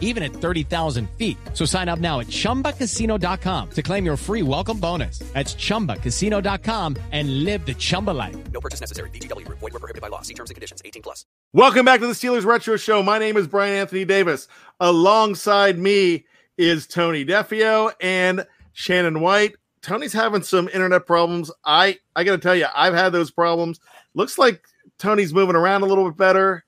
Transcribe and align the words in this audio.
even 0.00 0.22
at 0.22 0.32
30,000 0.32 1.10
feet. 1.18 1.36
So 1.52 1.66
sign 1.66 1.90
up 1.90 1.98
now 1.98 2.20
at 2.20 2.28
chumbacasino.com 2.28 3.70
to 3.70 3.82
claim 3.82 4.06
your 4.06 4.16
free 4.16 4.42
welcome 4.42 4.78
bonus. 4.78 5.18
That's 5.34 5.54
chumbacasino.com 5.54 6.96
and 7.12 7.44
live 7.44 7.66
the 7.66 7.74
Chumba 7.74 8.12
life. 8.12 8.36
No 8.52 8.60
purchase 8.60 8.80
necessary. 8.80 9.10
VGW 9.10 9.44
Void 9.64 9.72
where 9.72 9.80
prohibited 9.80 10.02
by 10.02 10.08
law. 10.08 10.20
See 10.22 10.34
terms 10.34 10.50
and 10.50 10.56
conditions. 10.56 10.82
18 10.84 11.02
plus. 11.02 11.26
Welcome 11.52 11.84
back 11.84 12.00
to 12.00 12.06
the 12.06 12.12
Steelers 12.12 12.44
Retro 12.44 12.76
Show. 12.76 13.02
My 13.02 13.18
name 13.18 13.36
is 13.36 13.46
Brian 13.46 13.74
Anthony 13.74 14.04
Davis. 14.04 14.48
Alongside 14.80 15.78
me 15.78 16.26
is 16.58 16.86
Tony 16.86 17.24
Defeo 17.24 17.92
and 18.00 18.46
Shannon 18.72 19.20
White. 19.20 19.54
Tony's 19.82 20.12
having 20.12 20.42
some 20.42 20.68
internet 20.68 21.06
problems. 21.06 21.50
I 21.64 21.98
I 22.16 22.24
got 22.24 22.32
to 22.32 22.38
tell 22.38 22.54
you, 22.56 22.66
I've 22.74 22.94
had 22.94 23.10
those 23.10 23.30
problems. 23.30 23.80
Looks 24.14 24.38
like 24.38 24.62
Tony's 24.98 25.34
moving 25.34 25.56
around 25.56 25.82
a 25.82 25.86
little 25.86 26.08
bit 26.08 26.16
better. 26.16 26.64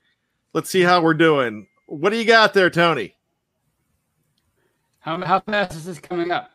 Let's 0.52 0.70
see 0.70 0.82
how 0.82 1.02
we're 1.02 1.14
doing. 1.14 1.66
What 1.86 2.10
do 2.10 2.16
you 2.16 2.24
got 2.24 2.54
there, 2.54 2.70
Tony? 2.70 3.15
How, 5.06 5.24
how 5.24 5.38
fast 5.38 5.76
is 5.76 5.84
this 5.84 6.00
coming 6.00 6.32
up? 6.32 6.50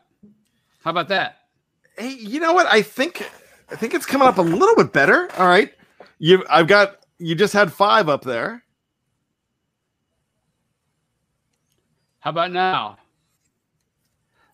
How 0.84 0.90
about 0.90 1.08
that? 1.08 1.38
Hey, 1.96 2.10
you 2.10 2.38
know 2.38 2.52
what? 2.52 2.66
I 2.66 2.82
think 2.82 3.26
I 3.70 3.76
think 3.76 3.94
it's 3.94 4.04
coming 4.04 4.28
up 4.28 4.36
a 4.36 4.42
little 4.42 4.76
bit 4.76 4.92
better. 4.92 5.30
All 5.38 5.46
right. 5.46 5.72
You 6.18 6.44
I've 6.50 6.66
got 6.66 6.98
you 7.18 7.34
just 7.34 7.54
had 7.54 7.72
5 7.72 8.10
up 8.10 8.24
there. 8.24 8.62
How 12.20 12.28
about 12.28 12.52
now? 12.52 12.98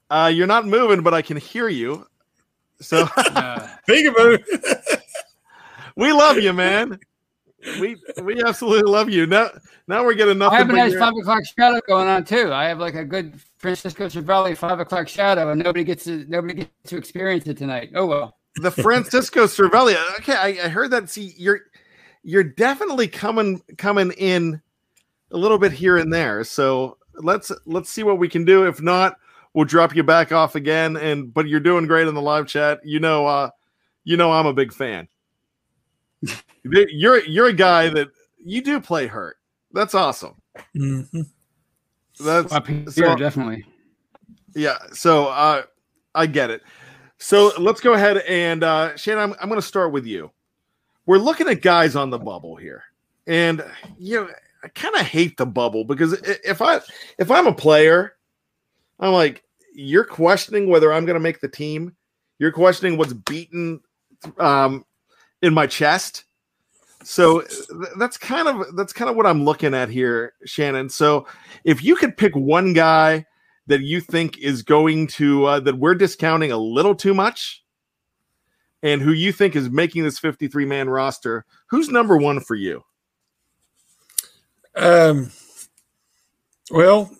Uh, 0.08 0.30
you're 0.32 0.46
not 0.46 0.64
moving, 0.64 1.02
but 1.02 1.12
I 1.12 1.20
can 1.20 1.36
hear 1.36 1.68
you. 1.68 2.06
So 2.80 3.08
Uh, 3.16 3.68
Peekaboo. 3.88 4.38
we 5.96 6.12
love 6.12 6.38
you, 6.38 6.52
man. 6.52 7.00
We 7.80 7.96
we 8.22 8.42
absolutely 8.42 8.90
love 8.90 9.10
you. 9.10 9.26
Now 9.26 9.50
now 9.88 10.04
we're 10.04 10.14
getting 10.14 10.40
I 10.40 10.56
have 10.56 10.70
a 10.70 10.72
nice 10.72 10.94
five 10.94 11.12
o'clock 11.20 11.42
shadow 11.44 11.80
going 11.88 12.08
on 12.08 12.24
too. 12.24 12.52
I 12.52 12.66
have 12.66 12.78
like 12.78 12.94
a 12.94 13.04
good 13.04 13.40
Francisco 13.58 14.06
Cervelli 14.06 14.56
five 14.56 14.78
o'clock 14.78 15.08
shadow, 15.08 15.50
and 15.50 15.62
nobody 15.62 15.84
gets 15.84 16.04
to 16.04 16.24
nobody 16.28 16.54
gets 16.54 16.70
to 16.86 16.96
experience 16.96 17.46
it 17.46 17.58
tonight. 17.58 17.90
Oh 17.94 18.06
well. 18.06 18.38
the 18.56 18.70
Francisco 18.70 19.44
Cervelli. 19.46 19.96
Okay, 20.18 20.34
I, 20.34 20.66
I 20.66 20.68
heard 20.68 20.90
that. 20.90 21.08
See, 21.10 21.34
you're 21.36 21.60
you're 22.22 22.44
definitely 22.44 23.08
coming 23.08 23.62
coming 23.76 24.12
in 24.12 24.60
a 25.30 25.36
little 25.36 25.58
bit 25.58 25.72
here 25.72 25.96
and 25.96 26.12
there. 26.12 26.44
So 26.44 26.98
let's 27.14 27.52
let's 27.66 27.90
see 27.90 28.02
what 28.02 28.18
we 28.18 28.28
can 28.28 28.44
do. 28.44 28.66
If 28.66 28.80
not, 28.80 29.16
we'll 29.54 29.64
drop 29.64 29.94
you 29.94 30.02
back 30.02 30.32
off 30.32 30.54
again. 30.54 30.96
And 30.96 31.32
but 31.32 31.48
you're 31.48 31.60
doing 31.60 31.86
great 31.86 32.08
in 32.08 32.14
the 32.14 32.22
live 32.22 32.46
chat. 32.46 32.80
You 32.84 33.00
know, 33.00 33.26
uh, 33.26 33.50
you 34.04 34.16
know, 34.16 34.32
I'm 34.32 34.46
a 34.46 34.52
big 34.54 34.72
fan. 34.72 35.08
You're 36.64 37.22
you're 37.24 37.46
a 37.48 37.52
guy 37.52 37.88
that 37.88 38.08
you 38.44 38.62
do 38.62 38.80
play 38.80 39.06
hurt. 39.06 39.36
That's 39.72 39.94
awesome. 39.94 40.34
Mhm. 40.76 41.26
That's 42.20 42.52
Up 42.52 42.66
here, 42.66 42.84
so- 42.90 43.14
definitely. 43.16 43.64
yeah 44.54 44.78
so 44.92 45.26
uh 45.28 45.62
i 46.16 46.26
get 46.26 46.50
it 46.50 46.62
so 47.18 47.52
let's 47.60 47.80
go 47.80 47.92
ahead 47.92 48.16
and 48.26 48.64
uh 48.64 48.96
shane 48.96 49.18
i'm, 49.18 49.34
I'm 49.40 49.48
going 49.48 49.60
to 49.60 49.66
start 49.66 49.92
with 49.92 50.04
you 50.06 50.30
we're 51.06 51.18
looking 51.18 51.46
at 51.48 51.60
guys 51.62 51.94
on 51.94 52.10
the 52.10 52.18
bubble 52.18 52.56
here 52.56 52.82
and 53.28 53.62
you 53.98 54.16
know 54.22 54.28
i 54.64 54.68
kind 54.68 54.96
of 54.96 55.02
hate 55.02 55.36
the 55.36 55.46
bubble 55.46 55.84
because 55.84 56.14
if 56.44 56.60
i 56.60 56.80
if 57.18 57.30
i'm 57.30 57.46
a 57.46 57.52
player 57.54 58.14
i'm 58.98 59.12
like 59.12 59.44
you're 59.74 60.02
questioning 60.04 60.68
whether 60.68 60.92
i'm 60.92 61.04
going 61.04 61.14
to 61.14 61.20
make 61.20 61.40
the 61.40 61.46
team 61.48 61.94
you're 62.40 62.50
questioning 62.50 62.96
what's 62.98 63.12
beaten 63.12 63.80
um 64.40 64.84
in 65.42 65.54
my 65.54 65.66
chest. 65.66 66.24
So 67.04 67.40
th- 67.42 67.90
that's 67.98 68.16
kind 68.16 68.48
of 68.48 68.76
that's 68.76 68.92
kind 68.92 69.08
of 69.08 69.16
what 69.16 69.26
i'm 69.26 69.44
looking 69.44 69.74
at 69.74 69.88
here 69.88 70.34
shannon. 70.44 70.88
So 70.88 71.26
if 71.64 71.82
you 71.82 71.96
could 71.96 72.16
pick 72.16 72.34
one 72.34 72.72
guy 72.72 73.24
that 73.66 73.82
you 73.82 74.00
think 74.00 74.38
is 74.38 74.62
going 74.62 75.06
to 75.06 75.44
uh, 75.44 75.60
that 75.60 75.78
we're 75.78 75.94
discounting 75.94 76.52
a 76.52 76.58
little 76.58 76.94
too 76.94 77.14
much 77.14 77.64
and 78.82 79.00
who 79.00 79.12
you 79.12 79.32
think 79.32 79.56
is 79.56 79.70
making 79.70 80.04
this 80.04 80.18
53 80.18 80.64
man 80.64 80.88
roster 80.88 81.44
who's 81.68 81.88
number 81.88 82.16
one 82.16 82.40
for 82.40 82.54
you? 82.54 82.82
Um, 84.74 85.30
well, 86.70 87.10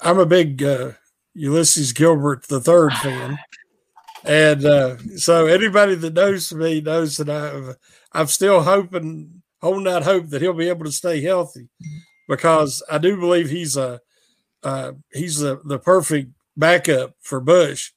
I'm 0.00 0.18
a 0.18 0.26
big 0.26 0.62
uh, 0.62 0.92
Ulysses 1.34 1.92
Gilbert 1.92 2.46
the 2.48 2.60
third 2.60 2.92
fan, 2.94 3.38
and 4.24 4.64
uh, 4.64 4.96
so 5.16 5.46
anybody 5.46 5.94
that 5.94 6.14
knows 6.14 6.52
me 6.52 6.80
knows 6.80 7.16
that 7.18 7.28
I've 7.28 7.76
I'm 8.12 8.26
still 8.26 8.62
hoping, 8.62 9.42
holding 9.60 9.92
out 9.92 10.02
hope 10.02 10.28
that 10.28 10.42
he'll 10.42 10.52
be 10.52 10.68
able 10.68 10.84
to 10.84 10.92
stay 10.92 11.20
healthy, 11.20 11.68
because 12.28 12.82
I 12.90 12.98
do 12.98 13.16
believe 13.16 13.48
he's 13.50 13.76
a 13.76 14.00
uh, 14.62 14.92
he's 15.12 15.38
the 15.38 15.60
the 15.64 15.78
perfect 15.78 16.32
backup 16.56 17.14
for 17.20 17.40
Bush, 17.40 17.92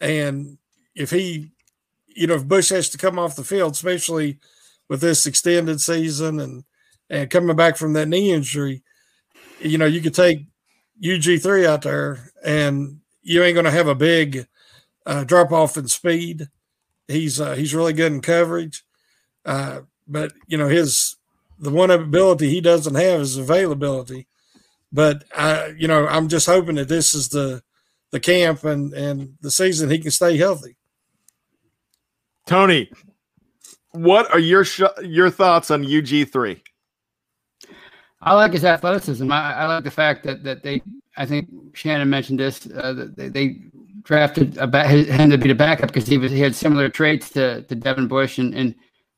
and 0.00 0.58
if 0.94 1.10
he, 1.10 1.52
you 2.08 2.26
know, 2.26 2.34
if 2.34 2.46
Bush 2.46 2.70
has 2.70 2.88
to 2.90 2.98
come 2.98 3.18
off 3.18 3.36
the 3.36 3.44
field, 3.44 3.72
especially 3.72 4.38
with 4.88 5.00
this 5.00 5.26
extended 5.26 5.80
season 5.80 6.40
and 6.40 6.64
and 7.08 7.30
coming 7.30 7.56
back 7.56 7.76
from 7.76 7.92
that 7.92 8.08
knee 8.08 8.32
injury, 8.32 8.82
you 9.60 9.78
know, 9.78 9.86
you 9.86 10.00
could 10.00 10.14
take 10.14 10.46
UG3 11.02 11.66
out 11.66 11.82
there 11.82 12.30
and 12.44 13.00
you 13.22 13.42
ain't 13.42 13.54
going 13.54 13.64
to 13.64 13.70
have 13.70 13.88
a 13.88 13.94
big 13.94 14.46
uh, 15.06 15.24
drop 15.24 15.52
off 15.52 15.76
in 15.76 15.88
speed. 15.88 16.48
He's 17.08 17.40
uh, 17.40 17.54
he's 17.54 17.74
really 17.74 17.92
good 17.92 18.12
in 18.12 18.20
coverage, 18.20 18.84
uh, 19.44 19.80
but 20.06 20.32
you 20.46 20.58
know 20.58 20.68
his 20.68 21.16
the 21.58 21.70
one 21.70 21.90
ability 21.90 22.50
he 22.50 22.60
doesn't 22.60 22.94
have 22.94 23.20
is 23.20 23.38
availability. 23.38 24.26
But 24.92 25.24
I, 25.36 25.74
you 25.78 25.88
know, 25.88 26.06
I'm 26.06 26.28
just 26.28 26.46
hoping 26.46 26.76
that 26.76 26.88
this 26.88 27.14
is 27.14 27.28
the 27.28 27.62
the 28.10 28.20
camp 28.20 28.64
and 28.64 28.92
and 28.92 29.36
the 29.40 29.50
season 29.50 29.90
he 29.90 29.98
can 29.98 30.10
stay 30.10 30.36
healthy. 30.36 30.76
tony 32.46 32.90
what 33.96 34.30
are 34.30 34.38
your 34.38 34.64
sh- 34.64 34.82
your 35.02 35.30
thoughts 35.30 35.70
on 35.70 35.84
UG 35.84 36.28
three? 36.30 36.62
I 38.20 38.34
like 38.34 38.52
his 38.52 38.64
athleticism. 38.64 39.30
I, 39.30 39.54
I, 39.54 39.66
like 39.66 39.84
the 39.84 39.90
fact 39.90 40.24
that 40.24 40.42
that 40.44 40.62
they. 40.62 40.82
I 41.16 41.24
think 41.24 41.48
Shannon 41.74 42.10
mentioned 42.10 42.38
this. 42.38 42.66
Uh, 42.66 42.92
that 42.92 43.16
they, 43.16 43.28
they, 43.28 43.56
drafted 44.06 44.56
a 44.56 44.66
back, 44.68 44.88
him 44.88 45.30
to 45.30 45.36
be 45.36 45.48
the 45.48 45.54
backup 45.54 45.88
because 45.88 46.06
he 46.06 46.16
was 46.16 46.30
he 46.30 46.40
had 46.40 46.54
similar 46.54 46.88
traits 46.88 47.28
to 47.30 47.62
to 47.62 47.74
Devin 47.74 48.06
Bush 48.06 48.38
and 48.38 48.54
and 48.54 48.74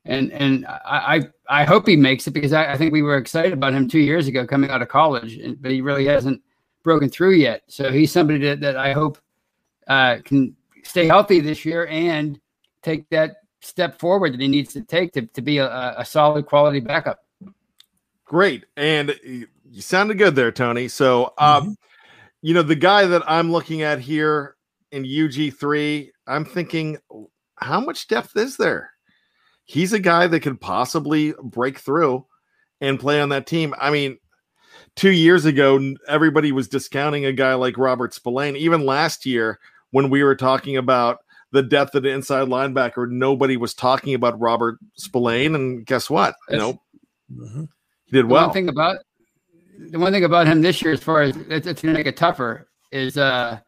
and 0.07 0.33
and 0.33 0.67
I 0.67 1.29
I, 1.49 1.61
I 1.61 1.65
hope 1.65 1.87
he 1.87 1.97
makes 1.97 2.27
it 2.27 2.33
because 2.33 2.55
I, 2.55 2.73
I 2.73 2.77
think 2.77 2.93
we 2.93 3.03
were 3.03 3.19
excited 3.19 3.53
about 3.53 3.75
him 3.75 3.87
two 3.87 4.01
years 4.01 4.27
ago 4.27 4.47
coming 4.47 4.71
out 4.71 4.83
of 4.83 4.89
college, 4.89 5.39
but 5.61 5.71
he 5.71 5.83
really 5.83 6.07
hasn't 6.07 6.43
broken 6.83 7.11
through 7.11 7.35
yet. 7.35 7.63
So 7.69 7.93
he's 7.93 8.11
somebody 8.11 8.39
that, 8.47 8.61
that 8.61 8.77
I 8.77 8.95
hope 8.95 9.19
uh, 9.87 10.19
can 10.25 10.57
stay 10.85 11.07
healthy 11.07 11.41
this 11.41 11.65
year 11.65 11.87
and 11.89 12.41
take 12.83 13.09
that 13.11 13.37
step 13.61 13.99
forward 13.99 14.33
that 14.33 14.41
he 14.41 14.49
needs 14.49 14.73
to 14.73 14.83
take 14.83 15.13
to, 15.13 15.27
to 15.27 15.43
be 15.43 15.59
a, 15.59 15.95
a 15.99 16.05
solid 16.05 16.47
quality 16.47 16.81
backup. 16.81 17.25
Great. 18.25 18.65
And 18.77 19.19
you 19.23 19.83
sounded 19.83 20.17
good 20.17 20.35
there, 20.35 20.53
Tony. 20.53 20.89
So, 20.89 21.35
um, 21.37 21.63
mm-hmm. 21.63 21.73
you 22.41 22.55
know, 22.55 22.63
the 22.63 22.77
guy 22.77 23.07
that 23.07 23.23
I'm 23.27 23.51
looking 23.53 23.83
at 23.83 24.01
here 24.01 24.57
in 24.93 25.05
UG3, 25.05 26.09
I'm 26.27 26.45
thinking, 26.45 26.99
how 27.57 27.81
much 27.81 28.09
depth 28.09 28.37
is 28.37 28.57
there? 28.57 28.91
He's 29.65 29.93
a 29.93 29.99
guy 29.99 30.27
that 30.27 30.41
could 30.41 30.61
possibly 30.61 31.35
break 31.43 31.79
through 31.79 32.27
and 32.81 32.99
play 32.99 33.21
on 33.21 33.29
that 33.31 33.47
team. 33.47 33.75
I 33.79 33.91
mean, 33.91 34.19
two 34.97 35.11
years 35.11 35.45
ago, 35.45 35.95
everybody 36.07 36.53
was 36.53 36.69
discounting 36.69 37.25
a 37.25 37.33
guy 37.33 37.55
like 37.55 37.77
Robert 37.77 38.15
Spillane. 38.15 38.57
Even 38.57 38.87
last 38.87 39.27
year, 39.27 39.59
when 39.91 40.11
we 40.11 40.23
were 40.23 40.37
talking 40.37 40.77
about 40.77 41.19
the 41.53 41.63
depth 41.63 41.95
of 41.95 42.03
the 42.03 42.11
inside 42.11 42.49
linebacker, 42.49 43.11
nobody 43.11 43.57
was 43.57 43.75
talking 43.75 44.15
about 44.15 44.39
Robert 44.41 44.79
Spillane. 44.95 45.55
And 45.55 45.85
guess 45.85 46.09
what? 46.09 46.35
You 46.49 46.57
know, 46.57 46.73
mm-hmm. 47.31 47.65
he 48.07 48.13
did 48.13 48.27
well. 48.27 48.43
The 48.43 48.47
one 48.47 48.55
thing 48.55 48.69
about 48.69 48.99
the 49.79 49.99
one 49.99 50.13
thing 50.13 50.25
about 50.25 50.47
him 50.47 50.63
this 50.63 50.83
year, 50.83 50.93
as 50.93 51.03
far 51.03 51.23
as 51.23 51.37
it's, 51.37 51.67
it's 51.67 51.83
going 51.83 51.95
to 51.95 51.99
make 51.99 52.07
it 52.07 52.17
tougher, 52.17 52.69
is 52.91 53.17
uh, 53.17 53.61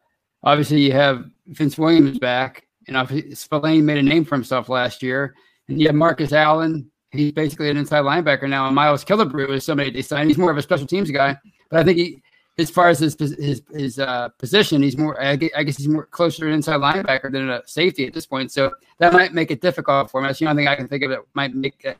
obviously 0.43 0.81
you 0.81 0.91
have 0.91 1.25
Vince 1.47 1.77
Williams 1.77 2.19
back, 2.19 2.67
and 2.87 3.37
Spillane 3.37 3.85
made 3.85 3.97
a 3.97 4.03
name 4.03 4.25
for 4.25 4.35
himself 4.35 4.69
last 4.69 5.01
year, 5.01 5.35
and 5.67 5.79
you 5.79 5.87
have 5.87 5.95
Marcus 5.95 6.33
Allen. 6.33 6.89
He's 7.11 7.31
basically 7.31 7.69
an 7.69 7.77
inside 7.77 8.03
linebacker 8.03 8.49
now, 8.49 8.67
and 8.67 8.75
Miles 8.75 9.03
Killebrew 9.03 9.49
is 9.49 9.65
somebody 9.65 9.91
they 9.91 10.01
signed. 10.01 10.29
He's 10.29 10.37
more 10.37 10.51
of 10.51 10.57
a 10.57 10.61
special 10.61 10.87
teams 10.87 11.11
guy, 11.11 11.37
but 11.69 11.79
I 11.79 11.83
think 11.83 11.97
he 11.97 12.21
as 12.57 12.69
far 12.69 12.89
as 12.89 12.99
his 12.99 13.15
his 13.19 13.61
his 13.73 13.99
uh, 13.99 14.29
position, 14.37 14.81
he's 14.81 14.97
more. 14.97 15.21
I 15.21 15.35
guess 15.35 15.77
he's 15.77 15.87
more 15.87 16.05
closer 16.05 16.41
to 16.41 16.47
an 16.47 16.53
inside 16.53 16.79
linebacker 16.79 17.31
than 17.31 17.49
a 17.49 17.61
safety 17.65 18.05
at 18.05 18.13
this 18.13 18.25
point. 18.25 18.51
So 18.51 18.71
that 18.99 19.13
might 19.13 19.33
make 19.33 19.51
it 19.51 19.61
difficult 19.61 20.11
for 20.11 20.19
him. 20.19 20.27
That's 20.27 20.39
the 20.39 20.47
only 20.47 20.61
thing 20.61 20.67
I 20.67 20.75
can 20.75 20.87
think 20.87 21.03
of 21.03 21.09
that 21.11 21.19
might 21.33 21.55
make 21.55 21.83
it, 21.83 21.97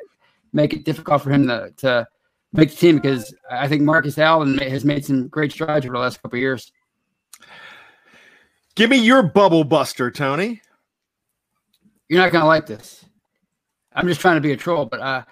make 0.54 0.74
it 0.74 0.84
difficult 0.84 1.22
for 1.22 1.32
him 1.32 1.48
to, 1.48 1.72
to 1.78 2.08
make 2.54 2.70
the 2.70 2.76
team 2.76 2.96
because 2.98 3.34
I 3.50 3.68
think 3.68 3.82
Marcus 3.82 4.18
Allen 4.18 4.58
has 4.60 4.84
made 4.84 5.06
some 5.06 5.28
great 5.28 5.52
strides 5.52 5.86
over 5.86 5.94
the 5.94 6.00
last 6.00 6.22
couple 6.22 6.38
years. 6.40 6.72
Give 8.76 8.90
me 8.90 8.98
your 8.98 9.24
bubble 9.24 9.64
buster, 9.64 10.10
Tony. 10.12 10.62
You're 12.10 12.22
not 12.22 12.32
going 12.32 12.42
to 12.42 12.48
like 12.48 12.66
this. 12.66 13.06
I'm 13.94 14.08
just 14.08 14.22
trying 14.22 14.36
to 14.36 14.42
be 14.42 14.52
a 14.52 14.58
troll, 14.58 14.86
but 14.86 15.00
uh, 15.00 15.24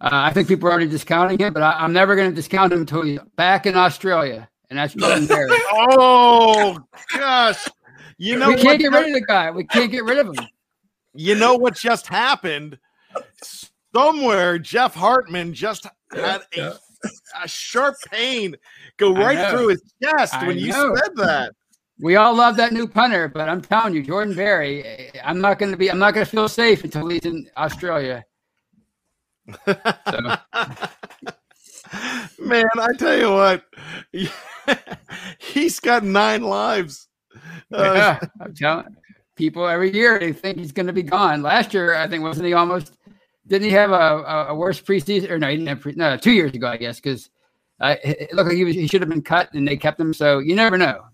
uh, 0.00 0.08
I 0.12 0.32
think 0.32 0.48
people 0.48 0.68
are 0.68 0.72
already 0.72 0.88
discounting 0.88 1.38
him, 1.38 1.52
but 1.52 1.62
I, 1.62 1.84
am 1.84 1.92
never 1.92 2.16
going 2.16 2.30
to 2.30 2.34
discount 2.34 2.72
him 2.72 2.80
until 2.80 3.02
he's 3.02 3.18
back 3.36 3.66
in 3.66 3.76
Australia 3.76 4.48
and 4.70 4.78
that's 4.78 4.94
Jordan 4.94 5.26
Berry. 5.28 5.50
oh 5.72 6.78
gosh, 7.12 7.66
you 8.18 8.38
know 8.38 8.48
we 8.48 8.56
can't 8.56 8.78
get 8.78 8.92
rid 8.92 9.08
of 9.08 9.14
the 9.14 9.20
guy. 9.26 9.50
We 9.50 9.64
can't 9.64 9.90
get 9.90 10.04
rid 10.04 10.18
of 10.18 10.26
him. 10.28 10.46
You 11.14 11.34
know 11.34 11.56
what 11.56 11.76
just 11.76 12.06
happened? 12.06 12.78
Somewhere, 13.94 14.58
Jeff 14.58 14.94
Hartman 14.94 15.54
just 15.54 15.86
had 16.12 16.42
a, 16.56 16.74
a 17.42 17.48
sharp 17.48 17.96
pain 18.10 18.54
go 18.98 19.14
right 19.14 19.50
through 19.50 19.68
his 19.68 19.82
chest 20.02 20.34
I 20.34 20.46
when 20.46 20.56
know. 20.56 20.62
you 20.62 20.72
said 20.72 21.16
that. 21.16 21.54
We 22.00 22.16
all 22.16 22.34
love 22.34 22.56
that 22.56 22.72
new 22.72 22.86
punter, 22.86 23.28
but 23.28 23.48
I'm 23.48 23.60
telling 23.60 23.94
you, 23.94 24.02
Jordan 24.02 24.34
Berry, 24.34 25.10
I'm 25.24 25.40
not 25.40 25.58
going 25.58 25.72
to 25.72 25.78
be, 25.78 25.90
I'm 25.90 25.98
not 25.98 26.14
going 26.14 26.24
to 26.24 26.30
feel 26.30 26.48
safe 26.48 26.84
until 26.84 27.08
he's 27.08 27.24
in 27.24 27.48
Australia. 27.56 28.24
So. 29.66 29.76
Man, 32.38 32.66
I 32.78 32.92
tell 32.98 33.18
you 33.18 33.32
what, 33.32 33.64
he's 35.38 35.80
got 35.80 36.04
nine 36.04 36.42
lives. 36.42 37.08
Uh, 37.72 37.94
yeah, 37.94 38.20
I'm 38.40 38.54
telling 38.54 38.96
people 39.38 39.66
every 39.66 39.92
year 39.92 40.18
they 40.18 40.32
think 40.32 40.58
he's 40.58 40.72
going 40.72 40.86
to 40.86 40.92
be 40.92 41.02
gone. 41.02 41.42
Last 41.42 41.72
year, 41.72 41.94
I 41.94 42.06
think 42.06 42.22
wasn't 42.22 42.46
he 42.46 42.52
almost? 42.52 42.92
Didn't 43.46 43.68
he 43.68 43.74
have 43.74 43.90
a, 43.90 43.94
a, 43.94 44.46
a 44.48 44.54
worse 44.54 44.80
preseason? 44.80 45.30
Or 45.30 45.38
no, 45.38 45.48
he 45.48 45.56
didn't 45.56 45.68
have 45.68 45.80
pre, 45.80 45.94
no 45.94 46.16
two 46.16 46.32
years 46.32 46.52
ago, 46.52 46.68
I 46.68 46.76
guess, 46.76 47.00
because 47.00 47.30
uh, 47.80 47.96
it 48.04 48.34
looked 48.34 48.48
like 48.48 48.56
he 48.56 48.64
was 48.64 48.74
he 48.74 48.86
should 48.86 49.00
have 49.00 49.08
been 49.08 49.22
cut 49.22 49.54
and 49.54 49.66
they 49.66 49.76
kept 49.76 49.98
him. 49.98 50.12
So 50.12 50.40
you 50.40 50.54
never 50.54 50.76
know. 50.76 51.04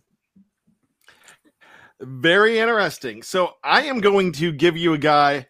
Very 2.01 2.59
interesting. 2.59 3.23
So 3.23 3.53
I 3.63 3.83
am 3.83 4.01
going 4.01 4.33
to 4.33 4.53
give 4.53 4.77
you 4.77 4.95
a 4.95 4.99
guy 4.99 5.47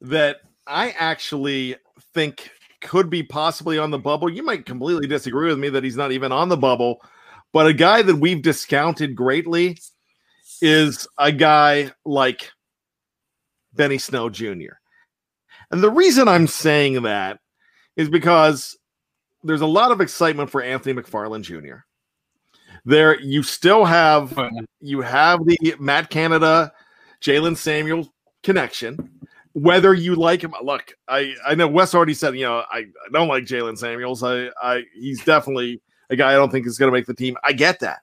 that 0.00 0.38
I 0.66 0.90
actually 0.90 1.76
think 2.14 2.50
could 2.82 3.08
be 3.08 3.22
possibly 3.22 3.78
on 3.78 3.90
the 3.90 3.98
bubble. 3.98 4.30
You 4.30 4.42
might 4.42 4.66
completely 4.66 5.06
disagree 5.06 5.48
with 5.48 5.58
me 5.58 5.68
that 5.70 5.84
he's 5.84 5.96
not 5.96 6.12
even 6.12 6.32
on 6.32 6.48
the 6.48 6.56
bubble, 6.56 7.00
but 7.52 7.66
a 7.66 7.72
guy 7.72 8.02
that 8.02 8.16
we've 8.16 8.42
discounted 8.42 9.16
greatly 9.16 9.78
is 10.60 11.08
a 11.18 11.32
guy 11.32 11.90
like 12.04 12.50
Benny 13.72 13.98
Snell 13.98 14.28
Jr. 14.28 14.74
And 15.70 15.82
the 15.82 15.90
reason 15.90 16.28
I'm 16.28 16.46
saying 16.46 17.02
that 17.02 17.40
is 17.96 18.08
because 18.08 18.76
there's 19.42 19.62
a 19.62 19.66
lot 19.66 19.92
of 19.92 20.00
excitement 20.00 20.50
for 20.50 20.62
Anthony 20.62 21.00
McFarland 21.00 21.42
Jr. 21.42 21.78
There, 22.86 23.20
you 23.20 23.42
still 23.42 23.84
have 23.84 24.38
you 24.80 25.02
have 25.02 25.44
the 25.44 25.74
Matt 25.78 26.08
Canada, 26.08 26.72
Jaylen 27.20 27.56
Samuel 27.56 28.10
connection 28.42 29.10
whether 29.56 29.94
you 29.94 30.14
like 30.14 30.42
him. 30.42 30.52
Look, 30.62 30.92
I 31.08 31.34
I 31.44 31.54
know 31.54 31.66
Wes 31.66 31.94
already 31.94 32.12
said 32.12 32.36
you 32.36 32.44
know 32.44 32.62
I, 32.70 32.80
I 32.80 32.84
don't 33.10 33.28
like 33.28 33.44
Jaylen 33.44 33.78
Samuels. 33.78 34.22
I 34.22 34.50
I 34.60 34.82
he's 34.94 35.24
definitely 35.24 35.80
a 36.10 36.16
guy 36.16 36.32
I 36.32 36.34
don't 36.34 36.50
think 36.50 36.66
is 36.66 36.76
going 36.76 36.92
to 36.92 36.96
make 36.96 37.06
the 37.06 37.14
team. 37.14 37.38
I 37.42 37.54
get 37.54 37.80
that, 37.80 38.00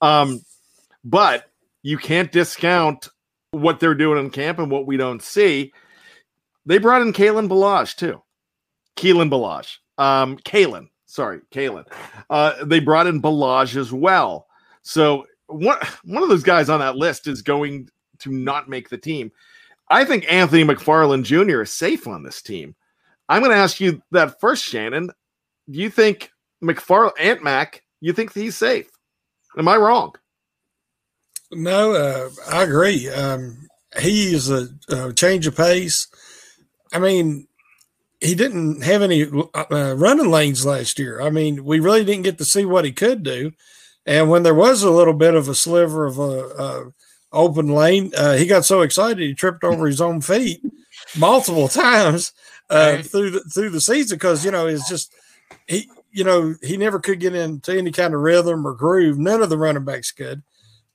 um, 0.00 0.40
but 1.04 1.50
you 1.82 1.98
can't 1.98 2.30
discount 2.30 3.08
what 3.50 3.80
they're 3.80 3.96
doing 3.96 4.24
in 4.24 4.30
camp 4.30 4.60
and 4.60 4.70
what 4.70 4.86
we 4.86 4.96
don't 4.96 5.22
see. 5.22 5.72
They 6.66 6.78
brought 6.78 7.02
in 7.02 7.12
Kalen 7.12 7.48
Ballage 7.48 7.96
too. 7.96 8.22
Keelan 8.96 9.28
Ballage. 9.28 9.78
Um, 9.98 10.36
Kalen, 10.38 10.88
sorry, 11.16 11.40
Kalen. 11.50 11.86
Uh, 12.30 12.64
they 12.64 12.78
brought 12.78 13.06
in 13.06 13.22
Ballage 13.22 13.76
as 13.76 13.92
well. 13.92 14.46
So 14.82 15.26
one 15.46 15.78
one 16.04 16.22
of 16.22 16.28
those 16.28 16.44
guys 16.44 16.68
on 16.68 16.80
that 16.80 16.96
list 16.96 17.26
is 17.26 17.42
going 17.42 17.88
to 18.20 18.30
not 18.30 18.68
make 18.68 18.88
the 18.88 18.98
team. 18.98 19.32
I 19.88 20.04
think 20.04 20.30
Anthony 20.30 20.64
McFarland 20.64 21.24
Jr. 21.24 21.62
is 21.62 21.72
safe 21.72 22.06
on 22.06 22.22
this 22.22 22.42
team. 22.42 22.74
I'm 23.28 23.40
going 23.40 23.52
to 23.52 23.58
ask 23.58 23.80
you 23.80 24.02
that 24.12 24.40
first, 24.40 24.64
Shannon. 24.64 25.10
Do 25.70 25.78
you 25.78 25.90
think 25.90 26.30
McFarland, 26.62 27.12
Ant 27.18 27.42
Mac, 27.42 27.82
you 28.00 28.12
think 28.12 28.32
he's 28.32 28.56
safe? 28.56 28.88
Am 29.56 29.68
I 29.68 29.76
wrong? 29.76 30.12
No, 31.50 31.94
uh, 31.94 32.28
I 32.50 32.64
agree. 32.64 33.08
Um, 33.08 33.68
he 33.98 34.34
is 34.34 34.50
a, 34.50 34.68
a, 34.88 35.12
change 35.12 35.46
of 35.46 35.56
pace. 35.56 36.08
I 36.92 36.98
mean, 36.98 37.46
he 38.20 38.34
didn't 38.34 38.82
have 38.82 39.02
any 39.02 39.24
uh, 39.24 39.94
running 39.96 40.30
lanes 40.30 40.64
last 40.64 40.98
year. 40.98 41.20
I 41.20 41.30
mean, 41.30 41.64
we 41.64 41.80
really 41.80 42.04
didn't 42.04 42.24
get 42.24 42.38
to 42.38 42.44
see 42.44 42.64
what 42.64 42.84
he 42.84 42.92
could 42.92 43.22
do. 43.22 43.52
And 44.06 44.30
when 44.30 44.42
there 44.42 44.54
was 44.54 44.82
a 44.82 44.90
little 44.90 45.14
bit 45.14 45.34
of 45.34 45.48
a 45.48 45.54
sliver 45.54 46.06
of 46.06 46.18
a, 46.18 46.22
a 46.22 46.92
open 47.36 47.68
lane. 47.68 48.12
Uh, 48.16 48.34
he 48.34 48.46
got 48.46 48.64
so 48.64 48.82
excited 48.82 49.18
he 49.18 49.34
tripped 49.34 49.64
over 49.64 49.86
his 49.86 50.00
own 50.00 50.20
feet 50.20 50.60
multiple 51.16 51.68
times 51.68 52.32
uh, 52.70 53.02
through 53.02 53.30
the 53.30 53.40
through 53.40 53.70
the 53.70 53.80
season 53.80 54.16
because 54.16 54.44
you 54.44 54.50
know 54.50 54.66
it's 54.66 54.88
just 54.88 55.12
he 55.66 55.88
you 56.10 56.24
know 56.24 56.54
he 56.62 56.76
never 56.76 56.98
could 56.98 57.20
get 57.20 57.34
into 57.34 57.76
any 57.76 57.92
kind 57.92 58.14
of 58.14 58.20
rhythm 58.20 58.66
or 58.66 58.74
groove. 58.74 59.18
None 59.18 59.42
of 59.42 59.50
the 59.50 59.58
running 59.58 59.84
backs 59.84 60.10
could 60.10 60.42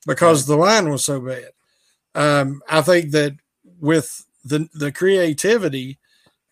because 0.05 0.45
the 0.45 0.57
line 0.57 0.89
was 0.89 1.05
so 1.05 1.21
bad. 1.21 1.51
Um, 2.13 2.61
I 2.67 2.81
think 2.81 3.11
that 3.11 3.35
with 3.79 4.25
the 4.43 4.67
the 4.73 4.91
creativity 4.91 5.99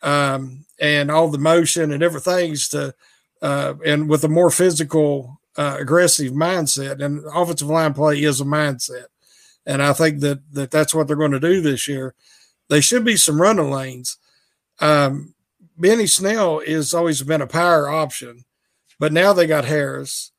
um, 0.02 0.66
and 0.80 1.12
all 1.12 1.30
the 1.30 1.38
motion 1.38 1.92
and 1.92 2.04
everything 2.04 2.56
to 2.72 2.94
uh, 3.42 3.74
and 3.86 4.10
with 4.10 4.24
a 4.24 4.30
more 4.30 4.50
physical 4.50 5.40
uh, 5.58 5.78
aggressive 5.80 6.34
mindset 6.34 7.04
and 7.04 7.24
offensive 7.34 7.70
line 7.70 7.94
play 7.94 8.22
is 8.22 8.42
a 8.42 8.46
mindset 8.46 9.06
and 9.70 9.84
I 9.84 9.94
think 9.94 10.22
that, 10.22 10.42
that 10.54 10.72
that's 10.72 10.96
what 10.96 11.08
they're 11.08 11.16
going 11.16 11.32
to 11.32 11.40
do 11.40 11.62
this 11.62 11.88
year. 11.88 12.16
They 12.70 12.82
should 12.82 13.06
be 13.06 13.16
some 13.16 13.40
running 13.40 13.70
lanes. 13.70 14.18
Um, 14.80 15.36
Benny 15.78 16.08
Snell 16.08 16.62
has 16.66 16.94
always 16.94 17.22
been 17.22 17.42
a 17.42 17.48
power 17.48 17.88
option, 17.88 18.46
but 19.00 19.14
now 19.14 19.32
they 19.32 19.46
got 19.46 19.66
Harris. 19.66 20.32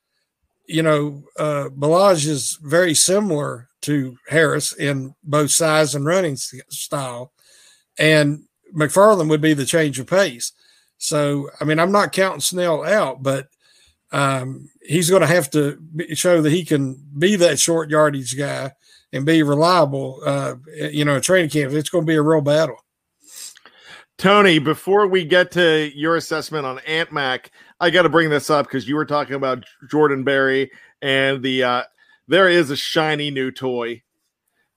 You 0.66 0.82
know, 0.82 1.22
uh, 1.38 1.68
Ballage 1.70 2.26
is 2.26 2.58
very 2.60 2.92
similar 2.92 3.68
to 3.82 4.16
Harris 4.28 4.72
in 4.72 5.14
both 5.22 5.52
size 5.52 5.94
and 5.94 6.04
running 6.04 6.36
style. 6.36 7.32
And 7.98 8.44
McFarland 8.74 9.28
would 9.28 9.40
be 9.40 9.54
the 9.54 9.64
change 9.64 9.98
of 9.98 10.06
pace. 10.06 10.52
So, 10.98 11.50
I 11.60 11.64
mean, 11.64 11.78
I'm 11.78 11.92
not 11.92 12.12
counting 12.12 12.40
Snell 12.40 12.84
out, 12.84 13.22
but 13.22 13.48
um, 14.12 14.68
he's 14.82 15.08
going 15.08 15.22
to 15.22 15.26
have 15.26 15.50
to 15.50 15.78
show 16.14 16.42
that 16.42 16.50
he 16.50 16.64
can 16.64 17.02
be 17.16 17.36
that 17.36 17.58
short 17.58 17.90
yardage 17.90 18.36
guy 18.36 18.72
and 19.12 19.24
be 19.24 19.42
reliable. 19.42 20.20
Uh, 20.24 20.56
you 20.90 21.04
know, 21.04 21.20
training 21.20 21.50
camp, 21.50 21.72
it's 21.72 21.90
going 21.90 22.04
to 22.04 22.10
be 22.10 22.16
a 22.16 22.22
real 22.22 22.40
battle. 22.40 22.76
Tony, 24.18 24.58
before 24.58 25.06
we 25.06 25.24
get 25.24 25.50
to 25.52 25.90
your 25.94 26.16
assessment 26.16 26.66
on 26.66 26.78
Ant 26.80 27.10
Mac, 27.10 27.50
I 27.80 27.88
got 27.88 28.02
to 28.02 28.10
bring 28.10 28.28
this 28.28 28.50
up 28.50 28.66
because 28.66 28.86
you 28.86 28.94
were 28.94 29.06
talking 29.06 29.34
about 29.34 29.64
Jordan 29.90 30.24
Berry 30.24 30.70
and 31.00 31.42
the 31.42 31.62
uh, 31.62 31.82
there 32.28 32.48
is 32.48 32.70
a 32.70 32.76
shiny 32.76 33.30
new 33.30 33.50
toy 33.50 34.02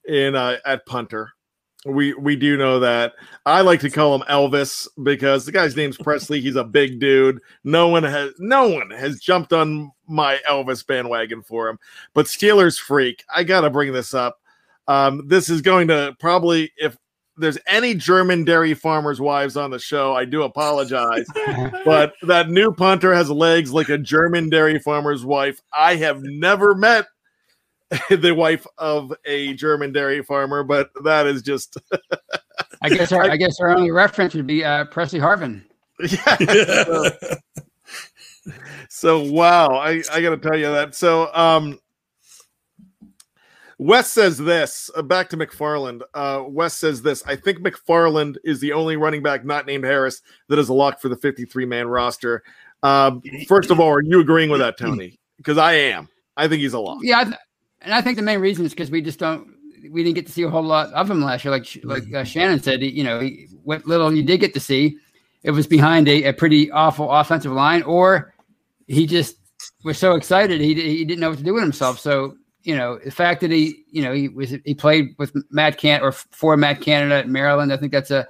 in 0.08 0.36
uh, 0.36 0.58
at 0.66 0.86
punter. 0.86 1.34
We 1.86 2.14
we 2.14 2.36
do 2.36 2.56
know 2.58 2.80
that. 2.80 3.14
I 3.46 3.62
like 3.62 3.82
to 3.82 3.90
call 3.90 4.16
him 4.16 4.24
Elvis 4.30 4.88
because 5.04 5.46
the 5.46 5.52
guy's 5.52 5.76
name's 5.76 5.98
Pressley. 6.02 6.40
He's 6.40 6.56
a 6.56 6.64
big 6.64 7.00
dude. 7.00 7.40
No 7.64 7.88
one 7.90 8.04
has 8.04 8.32
no 8.40 8.70
one 8.70 8.90
has 8.92 9.20
jumped 9.20 9.54
on 9.54 9.92
my 10.08 10.40
Elvis 10.50 10.86
bandwagon 10.86 11.42
for 11.42 11.68
him. 11.68 11.80
But 12.14 12.28
Steelers 12.28 12.80
freak, 12.80 13.24
I 13.34 13.44
gotta 13.44 13.70
bring 13.70 13.92
this 13.92 14.14
up. 14.14 14.40
Um, 14.88 15.28
this 15.28 15.50
is 15.50 15.62
going 15.62 15.88
to 15.90 16.16
probably 16.20 16.72
if 16.78 16.98
there's 17.38 17.58
any 17.66 17.96
German 17.96 18.46
dairy 18.46 18.74
farmers' 18.74 19.20
wives 19.20 19.58
on 19.58 19.72
the 19.72 19.80
show, 19.80 20.16
I 20.16 20.26
do 20.26 20.44
apologize. 20.44 21.26
but 21.86 22.14
that 22.22 22.50
new 22.50 22.72
punter 22.72 23.14
has 23.14 23.30
legs 23.30 23.74
like 23.74 23.90
a 23.90 23.98
German 23.98 24.50
dairy 24.50 24.80
farmer's 24.80 25.26
wife. 25.26 25.60
I 25.74 25.96
have 25.96 26.22
never 26.22 26.76
met 26.76 27.08
the 28.10 28.34
wife 28.34 28.66
of 28.78 29.14
a 29.26 29.54
German 29.54 29.92
dairy 29.92 30.24
farmer, 30.24 30.64
but 30.64 30.90
that 31.04 31.28
is 31.28 31.42
just. 31.42 31.78
I 32.82 32.90
guess 32.90 33.12
our, 33.12 33.24
I 33.32 33.38
guess 33.38 33.60
our 33.60 33.70
only 33.70 33.92
reference 33.92 34.34
would 34.34 34.48
be 34.48 34.64
uh, 34.64 34.86
Pressley 34.86 35.20
Harvin. 35.20 35.64
Yeah. 36.00 36.38
so, 36.40 37.10
so, 38.90 39.32
wow, 39.32 39.76
I 39.76 40.02
I 40.12 40.22
got 40.22 40.32
to 40.32 40.38
tell 40.38 40.58
you 40.58 40.72
that. 40.72 40.96
So 40.96 41.34
um, 41.34 41.80
Wes 43.78 44.12
says 44.12 44.38
this. 44.38 44.90
Uh, 44.96 45.02
back 45.02 45.30
to 45.30 45.38
McFarland. 45.38 46.02
Uh, 46.14 46.44
Wes 46.48 46.74
says 46.74 47.02
this. 47.02 47.24
I 47.26 47.36
think 47.36 47.60
McFarland 47.60 48.38
is 48.44 48.60
the 48.60 48.74
only 48.74 48.98
running 48.98 49.22
back 49.22 49.46
not 49.46 49.66
named 49.66 49.84
Harris 49.84 50.22
that 50.50 50.60
is 50.60 50.70
a 50.70 50.74
lock 50.74 51.00
for 51.00 51.10
the 51.10 51.18
53 51.18 51.66
man 51.66 51.88
roster. 51.88 52.44
Um, 52.82 53.22
first 53.48 53.72
of 53.72 53.80
all, 53.80 53.90
are 53.90 54.02
you 54.02 54.20
agreeing 54.20 54.50
with 54.50 54.60
that, 54.60 54.78
Tony? 54.78 55.20
Because 55.38 55.58
I 55.58 55.74
am. 55.74 56.10
I 56.36 56.48
think 56.48 56.62
he's 56.62 56.74
a 56.74 56.80
lock. 56.80 57.00
Yeah, 57.02 57.20
I 57.20 57.24
th- 57.24 57.36
and 57.84 57.94
I 57.94 58.02
think 58.02 58.18
the 58.18 58.24
main 58.24 58.40
reason 58.40 58.66
is 58.66 58.72
because 58.72 58.92
we 58.92 59.02
just 59.02 59.20
don't 59.20 59.54
we 59.92 60.04
didn't 60.04 60.16
get 60.16 60.26
to 60.28 60.32
see 60.32 60.44
a 60.44 60.50
whole 60.50 60.64
lot 60.64 60.92
of 60.94 61.10
him 61.10 61.22
last 61.22 61.44
year. 61.44 61.52
Like 61.52 61.68
like 61.84 62.14
uh, 62.14 62.24
Shannon 62.24 62.62
said, 62.62 62.82
you 62.82 63.04
know, 63.04 63.20
he, 63.20 63.48
what 63.64 63.86
little 63.86 64.14
you 64.14 64.24
did 64.24 64.40
get 64.40 64.54
to 64.54 64.60
see, 64.60 64.98
it 65.44 65.52
was 65.52 65.68
behind 65.68 66.08
a, 66.08 66.26
a 66.26 66.34
pretty 66.34 66.72
awful 66.72 67.12
offensive 67.12 67.52
line, 67.52 67.84
or 67.84 68.34
he 68.88 69.06
just 69.06 69.38
was 69.84 69.98
so 69.98 70.16
excited 70.16 70.60
he 70.60 70.74
he 70.74 71.06
didn't 71.06 71.20
know 71.20 71.30
what 71.30 71.38
to 71.38 71.44
do 71.44 71.54
with 71.54 71.64
himself. 71.64 72.00
So 72.00 72.38
you 72.64 72.76
know, 72.76 72.98
the 73.04 73.12
fact 73.12 73.42
that 73.42 73.52
he 73.52 73.84
you 73.92 74.02
know 74.02 74.14
he 74.14 74.30
was 74.30 74.56
he 74.66 74.74
played 74.74 75.16
with 75.18 75.34
Matt 75.52 75.78
Can 75.78 76.02
or 76.02 76.12
for 76.12 76.56
Matt 76.56 76.82
Canada 76.82 77.16
at 77.16 77.28
Maryland, 77.28 77.74
I 77.74 77.78
think 77.78 77.92
that's 77.92 78.12
a 78.12 78.28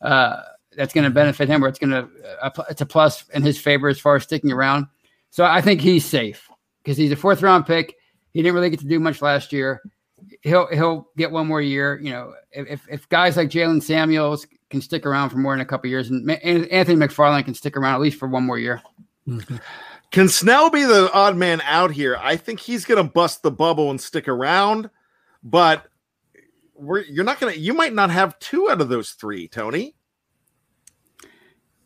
uh, 0.00 0.40
that's 0.76 0.94
going 0.94 1.04
to 1.04 1.10
benefit 1.10 1.48
him, 1.48 1.64
or 1.64 1.68
it's 1.68 1.78
going 1.78 1.90
to 1.90 2.08
uh, 2.40 2.50
it's 2.70 2.80
a 2.80 2.86
plus 2.86 3.28
in 3.30 3.42
his 3.42 3.58
favor 3.58 3.88
as 3.88 3.98
far 3.98 4.16
as 4.16 4.22
sticking 4.22 4.52
around. 4.52 4.86
So 5.30 5.44
I 5.44 5.60
think 5.60 5.80
he's 5.80 6.04
safe 6.04 6.48
because 6.82 6.96
he's 6.96 7.12
a 7.12 7.16
fourth 7.16 7.42
round 7.42 7.66
pick 7.66 7.96
he 8.34 8.42
didn't 8.42 8.54
really 8.54 8.68
get 8.70 8.80
to 8.80 8.86
do 8.86 9.00
much 9.00 9.22
last 9.22 9.52
year. 9.52 9.80
He'll 10.42 10.66
he'll 10.68 11.08
get 11.16 11.30
one 11.30 11.46
more 11.46 11.62
year. 11.62 11.98
You 12.02 12.10
know, 12.10 12.34
if 12.50 12.86
if 12.90 13.08
guys 13.08 13.36
like 13.36 13.48
Jaylen 13.48 13.82
Samuels 13.82 14.46
can 14.70 14.80
stick 14.80 15.06
around 15.06 15.30
for 15.30 15.38
more 15.38 15.54
than 15.54 15.60
a 15.60 15.64
couple 15.64 15.88
years, 15.88 16.10
and 16.10 16.28
Anthony 16.30 16.96
McFarland 16.96 17.44
can 17.44 17.54
stick 17.54 17.76
around 17.76 17.94
at 17.94 18.00
least 18.00 18.18
for 18.18 18.28
one 18.28 18.44
more 18.44 18.58
year. 18.58 18.82
Mm-hmm. 19.26 19.56
Can 20.10 20.28
Snell 20.28 20.70
be 20.70 20.84
the 20.84 21.10
odd 21.12 21.36
man 21.36 21.60
out 21.62 21.90
here? 21.90 22.16
I 22.20 22.36
think 22.36 22.60
he's 22.60 22.84
going 22.84 23.04
to 23.04 23.10
bust 23.10 23.42
the 23.42 23.50
bubble 23.50 23.90
and 23.90 24.00
stick 24.00 24.28
around, 24.28 24.90
but 25.42 25.86
you're 27.08 27.24
not 27.24 27.40
going 27.40 27.54
to. 27.54 27.58
You 27.58 27.74
might 27.74 27.94
not 27.94 28.10
have 28.10 28.38
two 28.40 28.68
out 28.70 28.80
of 28.80 28.88
those 28.88 29.10
three, 29.10 29.48
Tony. 29.48 29.94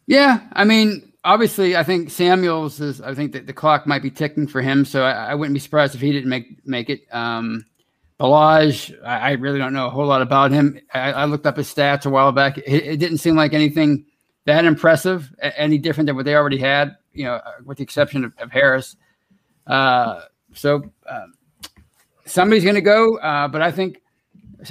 Yeah, 0.07 0.41
I 0.53 0.65
mean, 0.65 1.13
obviously, 1.29 1.77
I 1.77 1.85
think 1.85 2.11
Samuels 2.11 2.81
is. 2.81 3.01
I 3.01 3.15
think 3.15 3.33
that 3.33 3.47
the 3.47 3.53
clock 3.53 3.87
might 3.87 4.03
be 4.03 4.11
ticking 4.11 4.49
for 4.49 4.63
him, 4.63 4.85
so 4.85 5.05
I, 5.05 5.31
I 5.31 5.35
wouldn't 5.35 5.55
be 5.55 5.61
surprised 5.61 5.95
if 5.95 6.01
he 6.01 6.11
didn't 6.11 6.31
make 6.31 6.67
make 6.67 6.91
it. 6.91 7.03
Um, 7.13 7.65
Ballage, 8.19 8.93
I, 9.05 9.19
I, 9.19 9.31
really 9.35 9.61
don't 9.61 9.73
know 9.73 9.87
a 9.87 9.91
whole 9.91 10.07
lot 10.07 10.23
about 10.23 10.51
him. 10.51 10.81
I, 10.93 11.13
I 11.13 11.25
looked 11.27 11.47
up 11.47 11.57
his 11.57 11.73
stats 11.73 12.05
a 12.05 12.11
while 12.11 12.33
back. 12.33 12.59
It, 12.59 12.65
it, 12.67 12.97
didn't 12.97 13.19
seem 13.19 13.37
like 13.37 13.53
anything 13.53 14.07
that 14.45 14.65
impressive, 14.65 15.33
any 15.41 15.79
different 15.79 16.09
than 16.09 16.17
what 16.17 16.25
they 16.25 16.35
already 16.35 16.59
had. 16.59 16.97
You 17.13 17.27
know, 17.27 17.35
uh, 17.35 17.53
with 17.65 17.79
the 17.79 17.85
exception 17.85 18.25
of, 18.25 18.33
of 18.39 18.51
Harris. 18.51 18.97
Uh, 19.69 20.23
so 20.53 20.83
uh, 21.09 21.27
somebody's 22.25 22.65
going 22.65 22.75
to 22.75 22.81
go, 22.81 23.19
uh, 23.19 23.47
but 23.47 23.63
I 23.63 23.71
think, 23.71 24.01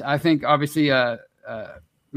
I 0.04 0.18
think 0.18 0.44
obviously. 0.44 0.92
Uh, 0.92 1.18
uh, 1.48 1.68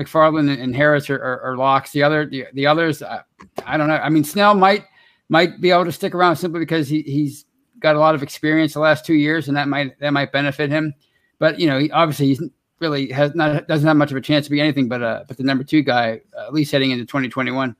McFarland 0.00 0.60
and 0.60 0.74
Harris 0.74 1.10
are, 1.10 1.16
are, 1.16 1.40
are, 1.42 1.56
locks. 1.56 1.92
The 1.92 2.02
other, 2.02 2.26
the, 2.26 2.46
the 2.54 2.66
others, 2.66 3.02
I, 3.02 3.20
I, 3.66 3.76
don't 3.76 3.88
know. 3.88 3.96
I 3.96 4.08
mean, 4.08 4.24
Snell 4.24 4.54
might 4.54 4.84
might 5.28 5.60
be 5.60 5.70
able 5.70 5.84
to 5.84 5.92
stick 5.92 6.14
around 6.14 6.36
simply 6.36 6.60
because 6.60 6.88
he, 6.88 7.02
he's 7.02 7.44
got 7.78 7.96
a 7.96 7.98
lot 7.98 8.14
of 8.14 8.22
experience 8.22 8.74
the 8.74 8.80
last 8.80 9.04
two 9.04 9.14
years, 9.14 9.48
and 9.48 9.56
that 9.56 9.68
might 9.68 9.98
that 10.00 10.12
might 10.12 10.32
benefit 10.32 10.70
him. 10.70 10.94
But 11.38 11.60
you 11.60 11.66
know, 11.66 11.78
he, 11.78 11.90
obviously, 11.90 12.26
he's 12.26 12.42
really 12.80 13.10
has 13.10 13.34
not 13.34 13.68
doesn't 13.68 13.86
have 13.86 13.96
much 13.96 14.10
of 14.10 14.16
a 14.16 14.20
chance 14.20 14.46
to 14.46 14.50
be 14.50 14.58
anything 14.58 14.88
but 14.88 15.02
uh 15.02 15.22
but 15.28 15.36
the 15.36 15.42
number 15.42 15.62
two 15.62 15.82
guy 15.82 16.18
uh, 16.34 16.46
at 16.46 16.54
least 16.54 16.72
heading 16.72 16.90
into 16.90 17.04
2021. 17.04 17.76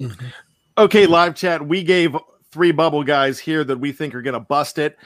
Mm-hmm. 0.00 0.26
Okay, 0.78 1.06
live 1.06 1.34
chat. 1.34 1.66
We 1.66 1.82
gave 1.82 2.16
three 2.50 2.70
bubble 2.70 3.02
guys 3.02 3.38
here 3.38 3.64
that 3.64 3.78
we 3.78 3.92
think 3.92 4.14
are 4.14 4.22
going 4.22 4.34
to 4.34 4.40
bust 4.40 4.78
it. 4.78 4.96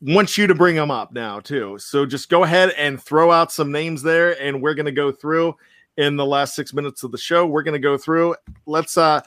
Want 0.00 0.36
you 0.36 0.46
to 0.46 0.54
bring 0.54 0.76
them 0.76 0.90
up 0.90 1.12
now 1.12 1.40
too. 1.40 1.78
So 1.78 2.04
just 2.04 2.28
go 2.28 2.44
ahead 2.44 2.70
and 2.76 3.02
throw 3.02 3.32
out 3.32 3.52
some 3.52 3.72
names 3.72 4.02
there, 4.02 4.40
and 4.40 4.60
we're 4.60 4.74
going 4.74 4.86
to 4.86 4.92
go 4.92 5.10
through 5.10 5.56
in 5.98 6.16
the 6.16 6.24
last 6.24 6.54
six 6.54 6.72
minutes 6.72 7.02
of 7.02 7.12
the 7.12 7.18
show. 7.18 7.44
We're 7.44 7.64
going 7.64 7.74
to 7.74 7.78
go 7.78 7.98
through. 7.98 8.34
Let's. 8.64 8.96
uh 8.96 9.20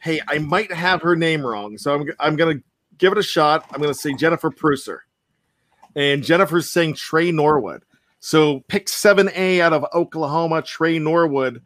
Hey, 0.00 0.20
I 0.28 0.38
might 0.38 0.70
have 0.70 1.02
her 1.02 1.16
name 1.16 1.44
wrong, 1.44 1.76
so 1.76 1.92
I'm 1.92 2.08
I'm 2.20 2.36
going 2.36 2.58
to 2.58 2.64
give 2.98 3.10
it 3.10 3.18
a 3.18 3.22
shot. 3.22 3.66
I'm 3.72 3.80
going 3.80 3.92
to 3.92 3.98
say 3.98 4.14
Jennifer 4.14 4.48
Pruser, 4.48 4.98
and 5.96 6.22
Jennifer's 6.22 6.70
saying 6.70 6.94
Tre 6.94 7.32
Norwood. 7.32 7.82
So 8.20 8.60
pick 8.68 8.88
seven 8.88 9.28
A 9.34 9.60
out 9.60 9.72
of 9.72 9.84
Oklahoma, 9.92 10.62
Tre 10.62 11.00
Norwood. 11.00 11.62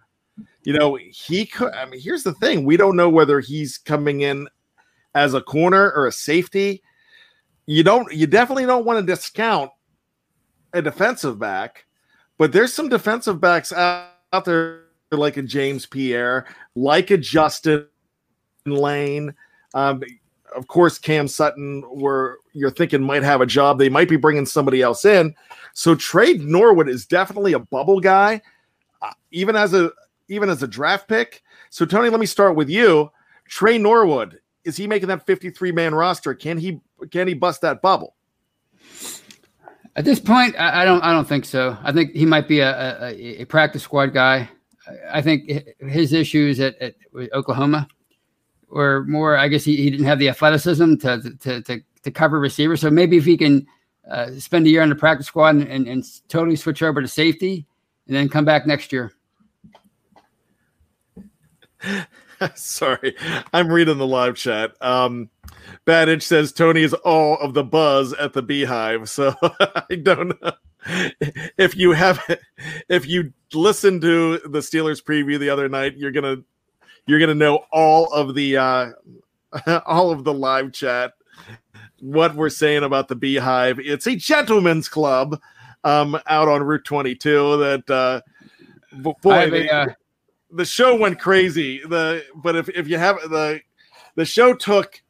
You 0.62 0.72
know 0.72 0.94
he 0.94 1.44
could. 1.44 1.74
I 1.74 1.84
mean, 1.84 2.00
here's 2.00 2.22
the 2.22 2.32
thing: 2.32 2.64
we 2.64 2.78
don't 2.78 2.96
know 2.96 3.10
whether 3.10 3.40
he's 3.40 3.76
coming 3.76 4.22
in 4.22 4.48
as 5.14 5.34
a 5.34 5.42
corner 5.42 5.92
or 5.92 6.06
a 6.06 6.12
safety. 6.12 6.82
You 7.66 7.82
don't. 7.82 8.10
You 8.14 8.26
definitely 8.26 8.64
don't 8.64 8.86
want 8.86 8.98
to 8.98 9.04
discount 9.04 9.70
a 10.72 10.80
defensive 10.80 11.38
back, 11.38 11.84
but 12.38 12.50
there's 12.52 12.72
some 12.72 12.88
defensive 12.88 13.42
backs 13.42 13.74
out 13.74 14.11
out 14.32 14.44
there 14.44 14.84
like 15.10 15.36
a 15.36 15.42
James 15.42 15.86
Pierre, 15.86 16.46
like 16.74 17.10
a 17.10 17.18
Justin 17.18 17.86
Lane. 18.64 19.34
Um, 19.74 20.02
of 20.54 20.66
course, 20.68 20.98
Cam 20.98 21.28
Sutton, 21.28 21.82
where 21.90 22.36
you're 22.52 22.70
thinking 22.70 23.02
might 23.02 23.22
have 23.22 23.40
a 23.40 23.46
job, 23.46 23.78
they 23.78 23.88
might 23.88 24.08
be 24.08 24.16
bringing 24.16 24.46
somebody 24.46 24.82
else 24.82 25.04
in. 25.04 25.34
So 25.74 25.94
Tre 25.94 26.34
Norwood 26.34 26.88
is 26.88 27.06
definitely 27.06 27.54
a 27.54 27.58
bubble 27.58 28.00
guy, 28.00 28.40
uh, 29.00 29.12
even 29.30 29.56
as 29.56 29.74
a 29.74 29.90
even 30.28 30.48
as 30.48 30.62
a 30.62 30.68
draft 30.68 31.08
pick. 31.08 31.42
So 31.70 31.84
Tony, 31.84 32.08
let 32.08 32.20
me 32.20 32.26
start 32.26 32.54
with 32.54 32.68
you. 32.68 33.10
Tre 33.48 33.78
Norwood 33.78 34.40
is 34.64 34.76
he 34.76 34.86
making 34.86 35.08
that 35.08 35.26
53 35.26 35.72
man 35.72 35.94
roster? 35.94 36.34
Can 36.34 36.58
he 36.58 36.80
can 37.10 37.28
he 37.28 37.34
bust 37.34 37.60
that 37.62 37.82
bubble? 37.82 38.14
At 39.94 40.04
this 40.04 40.18
point, 40.20 40.58
I, 40.58 40.82
I, 40.82 40.84
don't. 40.84 41.02
I 41.02 41.12
don't 41.12 41.28
think 41.28 41.44
so. 41.44 41.76
I 41.82 41.92
think 41.92 42.12
he 42.12 42.24
might 42.24 42.48
be 42.48 42.60
a, 42.60 42.98
a, 43.02 43.42
a 43.42 43.44
practice 43.44 43.82
squad 43.82 44.14
guy. 44.14 44.48
I, 44.88 45.18
I 45.18 45.22
think 45.22 45.50
his 45.80 46.12
issues 46.12 46.60
at, 46.60 46.80
at, 46.80 46.94
Oklahoma 47.34 47.86
were 48.70 49.04
more. 49.04 49.36
I 49.36 49.48
guess 49.48 49.64
he, 49.64 49.76
he 49.76 49.90
didn't 49.90 50.06
have 50.06 50.18
the 50.18 50.30
athleticism 50.30 50.96
to 50.96 51.36
to, 51.40 51.62
to, 51.62 51.80
to 52.04 52.10
cover 52.10 52.40
receivers. 52.40 52.80
So 52.80 52.90
maybe 52.90 53.18
if 53.18 53.26
he 53.26 53.36
can 53.36 53.66
uh, 54.10 54.30
spend 54.38 54.66
a 54.66 54.70
year 54.70 54.80
on 54.82 54.88
the 54.88 54.94
practice 54.94 55.26
squad 55.26 55.56
and, 55.56 55.68
and, 55.68 55.86
and 55.86 56.04
totally 56.28 56.56
switch 56.56 56.82
over 56.82 57.02
to 57.02 57.08
safety, 57.08 57.66
and 58.06 58.16
then 58.16 58.30
come 58.30 58.46
back 58.46 58.66
next 58.66 58.92
year. 58.92 59.12
Sorry, 62.54 63.14
I'm 63.52 63.68
reading 63.68 63.98
the 63.98 64.06
live 64.06 64.36
chat. 64.36 64.72
Um, 64.80 65.28
Badage 65.86 66.22
says 66.22 66.52
Tony 66.52 66.82
is 66.82 66.94
all 66.94 67.38
of 67.38 67.54
the 67.54 67.64
buzz 67.64 68.12
at 68.14 68.32
the 68.32 68.42
beehive. 68.42 69.08
So 69.08 69.34
I 69.42 69.96
don't 70.02 70.40
know 70.40 70.52
if 71.58 71.76
you 71.76 71.92
have 71.92 72.20
if 72.88 73.06
you 73.06 73.32
listen 73.52 74.00
to 74.00 74.38
the 74.38 74.60
Steelers 74.60 75.02
preview 75.02 75.38
the 75.38 75.50
other 75.50 75.68
night, 75.68 75.96
you're 75.96 76.12
gonna 76.12 76.38
you're 77.06 77.20
gonna 77.20 77.34
know 77.34 77.64
all 77.72 78.12
of 78.12 78.34
the 78.34 78.56
uh 78.56 78.90
all 79.86 80.10
of 80.10 80.24
the 80.24 80.34
live 80.34 80.72
chat 80.72 81.12
what 82.00 82.34
we're 82.34 82.48
saying 82.48 82.82
about 82.82 83.08
the 83.08 83.14
beehive. 83.14 83.78
It's 83.78 84.06
a 84.06 84.16
gentleman's 84.16 84.88
club 84.88 85.40
um 85.84 86.18
out 86.26 86.48
on 86.48 86.62
Route 86.62 86.84
22 86.84 87.56
that 87.58 87.90
uh 87.90 88.20
boy, 88.92 89.30
I 89.30 89.44
a, 89.44 89.68
uh, 89.68 89.86
the 90.50 90.64
show 90.64 90.96
went 90.96 91.18
crazy. 91.18 91.80
The 91.80 92.24
but 92.36 92.56
if 92.56 92.68
if 92.70 92.88
you 92.88 92.98
have 92.98 93.16
the 93.30 93.60
the 94.14 94.24
show 94.24 94.54
took 94.54 95.02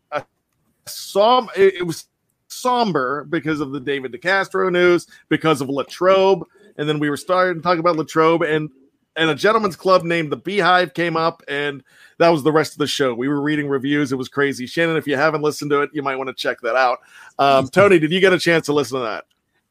som 0.86 1.48
it, 1.56 1.74
it 1.74 1.82
was 1.82 2.06
somber 2.48 3.24
because 3.24 3.60
of 3.60 3.72
the 3.72 3.80
David 3.80 4.12
DeCastro 4.12 4.70
news, 4.70 5.06
because 5.28 5.60
of 5.60 5.68
Latrobe, 5.68 6.44
and 6.76 6.88
then 6.88 6.98
we 6.98 7.10
were 7.10 7.16
starting 7.16 7.56
to 7.56 7.62
talk 7.62 7.78
about 7.78 7.96
Latrobe 7.96 8.42
and 8.42 8.70
and 9.16 9.28
a 9.28 9.34
gentleman's 9.34 9.76
club 9.76 10.04
named 10.04 10.32
the 10.32 10.36
Beehive 10.36 10.94
came 10.94 11.16
up, 11.16 11.42
and 11.46 11.82
that 12.18 12.30
was 12.30 12.42
the 12.42 12.52
rest 12.52 12.72
of 12.72 12.78
the 12.78 12.86
show. 12.86 13.12
We 13.12 13.28
were 13.28 13.42
reading 13.42 13.68
reviews; 13.68 14.12
it 14.12 14.16
was 14.16 14.28
crazy. 14.28 14.66
Shannon, 14.66 14.96
if 14.96 15.06
you 15.06 15.16
haven't 15.16 15.42
listened 15.42 15.70
to 15.70 15.82
it, 15.82 15.90
you 15.92 16.02
might 16.02 16.16
want 16.16 16.28
to 16.28 16.34
check 16.34 16.60
that 16.62 16.76
out. 16.76 17.00
Um, 17.38 17.68
Tony, 17.68 17.98
did 17.98 18.10
you 18.10 18.20
get 18.20 18.32
a 18.32 18.38
chance 18.38 18.66
to 18.66 18.72
listen 18.72 18.98
to 18.98 19.04
that? 19.04 19.24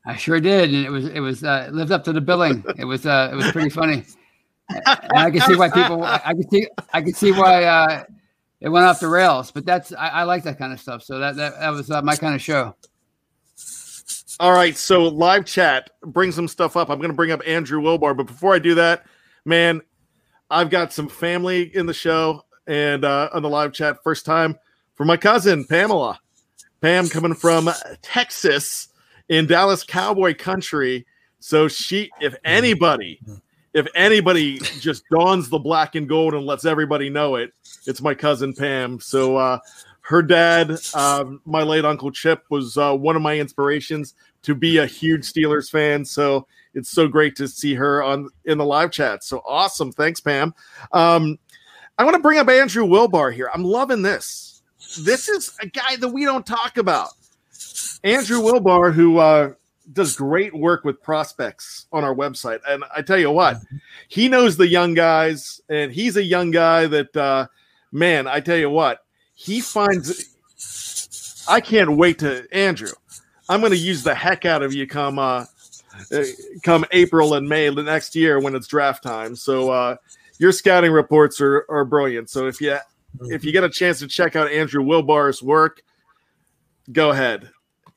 I 0.05 0.15
sure 0.15 0.39
did, 0.39 0.73
and 0.73 0.85
it 0.85 0.89
was 0.89 1.07
it 1.07 1.19
was 1.19 1.43
uh, 1.43 1.69
lived 1.71 1.91
up 1.91 2.03
to 2.05 2.13
the 2.13 2.21
billing. 2.21 2.63
It 2.77 2.85
was 2.85 3.05
uh, 3.05 3.29
it 3.31 3.35
was 3.35 3.51
pretty 3.51 3.69
funny. 3.69 4.03
And 4.73 5.19
I 5.19 5.29
can 5.29 5.41
see 5.41 5.57
why 5.57 5.69
people. 5.69 6.01
I 6.01 6.33
can 6.33 6.49
see 6.49 6.65
I 6.93 7.01
can 7.01 7.13
see 7.13 7.33
why 7.33 7.65
uh, 7.65 8.03
it 8.61 8.69
went 8.69 8.85
off 8.85 8.99
the 8.99 9.07
rails. 9.07 9.51
But 9.51 9.65
that's 9.65 9.91
I, 9.93 10.07
I 10.07 10.23
like 10.23 10.43
that 10.43 10.57
kind 10.57 10.71
of 10.71 10.79
stuff. 10.79 11.03
So 11.03 11.19
that 11.19 11.35
that, 11.35 11.59
that 11.59 11.69
was 11.69 11.91
uh, 11.91 12.01
my 12.01 12.15
kind 12.15 12.35
of 12.35 12.41
show. 12.41 12.75
All 14.39 14.53
right, 14.53 14.75
so 14.75 15.03
live 15.03 15.45
chat, 15.45 15.91
bring 16.01 16.31
some 16.31 16.47
stuff 16.47 16.75
up. 16.75 16.89
I'm 16.89 16.97
going 16.97 17.11
to 17.11 17.15
bring 17.15 17.31
up 17.31 17.41
Andrew 17.45 17.79
Wilbar, 17.79 18.17
but 18.17 18.25
before 18.25 18.55
I 18.55 18.59
do 18.59 18.73
that, 18.75 19.05
man, 19.45 19.81
I've 20.49 20.71
got 20.71 20.91
some 20.93 21.07
family 21.07 21.75
in 21.75 21.85
the 21.85 21.93
show 21.93 22.43
and 22.65 23.05
uh, 23.05 23.29
on 23.33 23.43
the 23.43 23.49
live 23.49 23.71
chat. 23.71 23.97
First 24.03 24.25
time 24.25 24.57
for 24.95 25.05
my 25.05 25.17
cousin 25.17 25.65
Pamela. 25.65 26.19
Pam 26.81 27.07
coming 27.07 27.35
from 27.35 27.69
Texas 28.01 28.87
in 29.29 29.45
Dallas 29.45 29.83
Cowboy 29.83 30.33
country. 30.33 31.05
So 31.39 31.67
she, 31.67 32.09
if 32.19 32.35
anybody, 32.43 33.21
if 33.73 33.87
anybody 33.95 34.59
just 34.79 35.03
dons 35.09 35.49
the 35.49 35.59
black 35.59 35.95
and 35.95 36.07
gold 36.07 36.33
and 36.33 36.45
lets 36.45 36.65
everybody 36.65 37.09
know 37.09 37.35
it, 37.35 37.53
it's 37.85 38.01
my 38.01 38.13
cousin 38.13 38.53
Pam. 38.53 38.99
So 38.99 39.37
uh, 39.37 39.59
her 40.01 40.21
dad, 40.21 40.77
um, 40.93 41.41
my 41.45 41.63
late 41.63 41.85
uncle 41.85 42.11
Chip, 42.11 42.43
was 42.49 42.77
uh, 42.77 42.93
one 42.95 43.15
of 43.15 43.21
my 43.21 43.37
inspirations 43.37 44.15
to 44.43 44.55
be 44.55 44.79
a 44.79 44.85
huge 44.85 45.21
Steelers 45.21 45.69
fan. 45.69 46.03
So 46.03 46.47
it's 46.73 46.89
so 46.89 47.07
great 47.07 47.35
to 47.37 47.47
see 47.47 47.73
her 47.75 48.03
on 48.03 48.29
in 48.45 48.57
the 48.57 48.65
live 48.65 48.91
chat. 48.91 49.23
So 49.23 49.41
awesome. 49.47 49.91
Thanks, 49.91 50.19
Pam. 50.19 50.53
Um, 50.91 51.37
I 51.97 52.03
want 52.03 52.15
to 52.15 52.21
bring 52.21 52.39
up 52.39 52.49
Andrew 52.49 52.85
Wilbar 52.85 53.33
here. 53.33 53.49
I'm 53.53 53.63
loving 53.63 54.01
this. 54.01 54.63
This 54.99 55.29
is 55.29 55.55
a 55.61 55.67
guy 55.67 55.95
that 55.97 56.09
we 56.09 56.25
don't 56.25 56.45
talk 56.45 56.77
about. 56.77 57.09
Andrew 58.03 58.39
Wilbar, 58.39 58.91
who 58.93 59.19
uh, 59.19 59.53
does 59.93 60.15
great 60.15 60.53
work 60.53 60.83
with 60.83 61.01
prospects 61.01 61.87
on 61.91 62.03
our 62.03 62.13
website. 62.13 62.59
And 62.67 62.83
I 62.95 63.01
tell 63.01 63.17
you 63.17 63.31
what, 63.31 63.57
he 64.07 64.27
knows 64.27 64.57
the 64.57 64.67
young 64.67 64.93
guys, 64.93 65.61
and 65.69 65.91
he's 65.91 66.17
a 66.17 66.23
young 66.23 66.51
guy 66.51 66.87
that, 66.87 67.15
uh, 67.15 67.47
man, 67.91 68.27
I 68.27 68.39
tell 68.39 68.57
you 68.57 68.69
what, 68.69 69.05
he 69.33 69.61
finds. 69.61 70.27
I 71.49 71.59
can't 71.59 71.97
wait 71.97 72.19
to 72.19 72.45
Andrew. 72.53 72.91
I'm 73.49 73.59
going 73.59 73.71
to 73.71 73.77
use 73.77 74.03
the 74.03 74.15
heck 74.15 74.45
out 74.45 74.61
of 74.61 74.73
you 74.73 74.87
come 74.87 75.19
uh, 75.19 75.45
uh, 76.11 76.23
come 76.63 76.85
April 76.91 77.33
and 77.33 77.47
May 77.49 77.69
the 77.69 77.83
next 77.83 78.15
year 78.15 78.39
when 78.39 78.55
it's 78.55 78.67
draft 78.67 79.03
time. 79.03 79.35
So 79.35 79.71
uh, 79.71 79.95
your 80.37 80.51
scouting 80.51 80.91
reports 80.91 81.41
are, 81.41 81.65
are 81.69 81.85
brilliant. 81.85 82.29
So 82.29 82.47
if 82.47 82.61
you 82.61 82.77
if 83.23 83.43
you 83.43 83.51
get 83.51 83.63
a 83.63 83.69
chance 83.69 83.99
to 83.99 84.07
check 84.07 84.35
out 84.35 84.49
Andrew 84.49 84.83
Wilbar's 84.83 85.43
work, 85.43 85.81
go 86.91 87.11
ahead. 87.11 87.49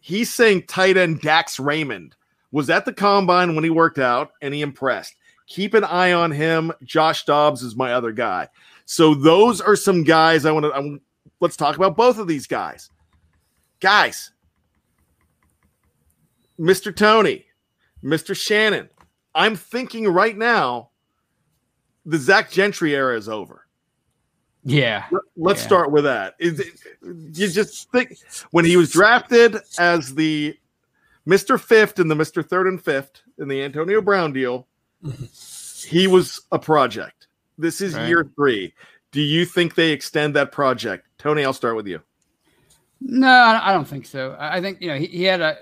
He's 0.06 0.30
saying 0.30 0.64
tight 0.66 0.99
end 0.99 1.23
Dax 1.23 1.58
Raymond 1.58 2.14
was 2.52 2.68
at 2.68 2.84
the 2.84 2.92
combine 2.92 3.54
when 3.54 3.64
he 3.64 3.70
worked 3.70 3.99
out 3.99 4.32
and 4.42 4.52
he 4.52 4.61
impressed. 4.61 5.14
Keep 5.46 5.73
an 5.73 5.82
eye 5.82 6.12
on 6.12 6.30
him. 6.30 6.73
Josh 6.82 7.25
Dobbs 7.25 7.62
is 7.62 7.75
my 7.75 7.94
other 7.94 8.12
guy. 8.12 8.49
So 8.84 9.14
those 9.14 9.62
are 9.62 9.76
some 9.76 10.04
guys 10.04 10.44
I 10.44 10.52
want 10.52 10.66
to. 10.66 11.00
Let's 11.40 11.56
talk 11.56 11.76
about 11.76 11.96
both 11.96 12.18
of 12.18 12.28
these 12.28 12.46
guys. 12.46 12.90
Guys, 13.80 14.30
Mr. 16.60 16.95
Tony, 16.95 17.47
Mr. 18.04 18.36
Shannon, 18.36 18.90
I'm 19.34 19.56
thinking 19.56 20.06
right 20.06 20.36
now 20.36 20.90
the 22.04 22.19
Zach 22.19 22.50
Gentry 22.50 22.95
era 22.95 23.17
is 23.17 23.30
over. 23.30 23.64
Yeah. 24.65 25.05
Let's 25.37 25.61
yeah. 25.61 25.67
start 25.67 25.91
with 25.91 26.05
that. 26.05 26.35
Is 26.39 26.61
it, 26.61 26.81
you 27.03 27.49
just 27.49 27.91
think 27.93 28.19
when 28.50 28.65
he 28.65 28.77
was 28.77 28.91
drafted 28.91 29.59
as 29.79 30.15
the 30.15 30.57
Mr. 31.27 31.61
Fifth 31.61 31.99
and 31.99 32.11
the 32.11 32.15
Mr. 32.15 32.47
Third 32.47 32.67
and 32.67 32.83
Fifth 32.83 33.21
in 33.39 33.49
the 33.49 33.63
Antonio 33.63 34.00
Brown 34.00 34.33
deal, 34.33 34.67
he 35.87 36.07
was 36.07 36.41
a 36.50 36.59
project. 36.59 37.29
This 37.59 37.81
is 37.81 37.95
Right. 37.95 38.09
year 38.09 38.31
three. 38.37 38.75
Do 39.13 39.21
you 39.21 39.45
think 39.45 39.75
they 39.75 39.91
extend 39.93 40.35
that 40.35 40.50
project? 40.50 41.07
Tony, 41.19 41.45
I'll 41.45 41.53
start 41.53 41.77
with 41.77 41.87
you. 41.87 42.00
No, 43.00 43.29
I 43.29 43.73
don't 43.73 43.87
think 43.87 44.07
so. 44.07 44.33
I 44.41 44.57
I 44.57 44.61
think 44.61 44.81
you 44.81 44.89
know 44.89 44.97
he, 44.97 45.07
he 45.07 45.25
had 45.25 45.41
a 45.41 45.59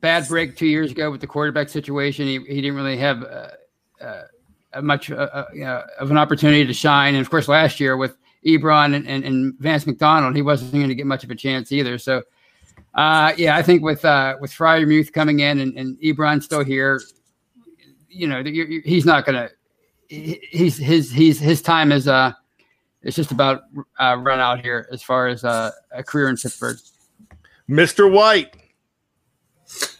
bad 0.00 0.26
break 0.28 0.56
two 0.56 0.66
years 0.66 0.90
ago 0.90 1.10
with 1.10 1.20
the 1.20 1.26
quarterback 1.26 1.68
situation. 1.68 2.26
He, 2.26 2.40
he 2.40 2.60
didn't 2.60 2.74
really 2.74 2.96
have 2.96 3.22
uh, 3.22 3.48
uh, 4.00 4.22
much 4.82 5.10
uh, 5.10 5.28
uh, 5.32 5.46
you 5.54 5.60
know, 5.60 5.82
of 5.98 6.10
an 6.10 6.18
opportunity 6.18 6.66
to 6.66 6.72
shine. 6.74 7.14
And 7.14 7.24
of 7.24 7.30
course, 7.30 7.48
last 7.48 7.80
year 7.80 7.96
with 7.96 8.16
Ebron 8.46 8.94
and, 8.94 9.06
and, 9.06 9.24
and 9.24 9.54
Vance 9.58 9.86
McDonald, 9.86 10.34
he 10.36 10.42
wasn't 10.42 10.72
going 10.72 10.88
to 10.88 10.94
get 10.94 11.06
much 11.06 11.24
of 11.24 11.30
a 11.30 11.34
chance 11.34 11.72
either. 11.72 11.98
So, 11.98 12.22
uh, 12.94 13.32
yeah, 13.36 13.56
I 13.56 13.62
think 13.62 13.82
with 13.82 14.04
uh, 14.04 14.36
with 14.40 14.50
Freiermuth 14.52 15.12
coming 15.12 15.40
in 15.40 15.60
and, 15.60 15.76
and 15.76 15.98
Ebron 16.00 16.42
still 16.42 16.64
here, 16.64 17.00
you 18.08 18.26
know, 18.26 18.38
you- 18.40 18.64
you- 18.64 18.82
he's 18.84 19.04
not 19.04 19.24
going 19.26 19.36
to. 19.36 19.50
He's 20.08 20.76
his 20.76 21.08
he's 21.12 21.38
his 21.38 21.62
time 21.62 21.92
is 21.92 22.08
uh 22.08 22.32
it's 23.02 23.14
just 23.14 23.30
about 23.30 23.62
uh, 24.00 24.16
run 24.18 24.40
out 24.40 24.60
here 24.60 24.88
as 24.90 25.02
far 25.04 25.28
as 25.28 25.44
uh, 25.44 25.70
a 25.92 26.02
career 26.02 26.28
in 26.28 26.36
Pittsburgh. 26.36 26.78
Mr. 27.68 28.10
White. 28.10 28.56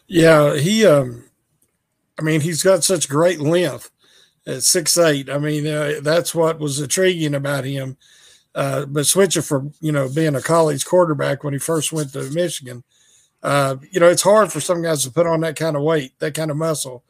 Yeah, 0.08 0.56
he. 0.56 0.84
Um, 0.84 1.24
I 2.18 2.22
mean, 2.22 2.40
he's 2.40 2.62
got 2.62 2.82
such 2.84 3.08
great 3.08 3.40
length 3.40 3.90
at 4.46 4.62
six 4.64 4.98
eight. 4.98 5.30
I 5.30 5.38
mean, 5.38 5.66
uh, 5.66 6.00
that's 6.02 6.34
what 6.34 6.58
was 6.58 6.80
intriguing 6.80 7.34
about 7.34 7.64
him. 7.64 7.96
Uh, 8.54 8.84
but 8.86 9.06
switching 9.06 9.42
from 9.42 9.72
you 9.80 9.92
know 9.92 10.08
being 10.08 10.34
a 10.34 10.42
college 10.42 10.84
quarterback 10.84 11.44
when 11.44 11.52
he 11.52 11.58
first 11.58 11.92
went 11.92 12.12
to 12.12 12.30
Michigan, 12.30 12.82
uh, 13.42 13.76
you 13.90 14.00
know, 14.00 14.08
it's 14.08 14.22
hard 14.22 14.52
for 14.52 14.60
some 14.60 14.82
guys 14.82 15.04
to 15.04 15.10
put 15.10 15.26
on 15.26 15.40
that 15.40 15.56
kind 15.56 15.76
of 15.76 15.82
weight, 15.82 16.12
that 16.18 16.34
kind 16.34 16.50
of 16.50 16.56
muscle, 16.56 17.04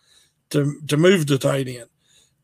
to 0.51 0.81
to 0.89 0.97
move 0.97 1.27
to 1.27 1.39
tight 1.39 1.69
end, 1.69 1.89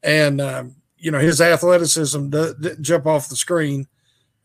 and 0.02 0.40
um, 0.40 0.76
you 0.96 1.10
know 1.10 1.18
his 1.18 1.40
athleticism 1.40 2.30
didn't 2.30 2.82
jump 2.82 3.06
off 3.06 3.28
the 3.28 3.36
screen. 3.36 3.86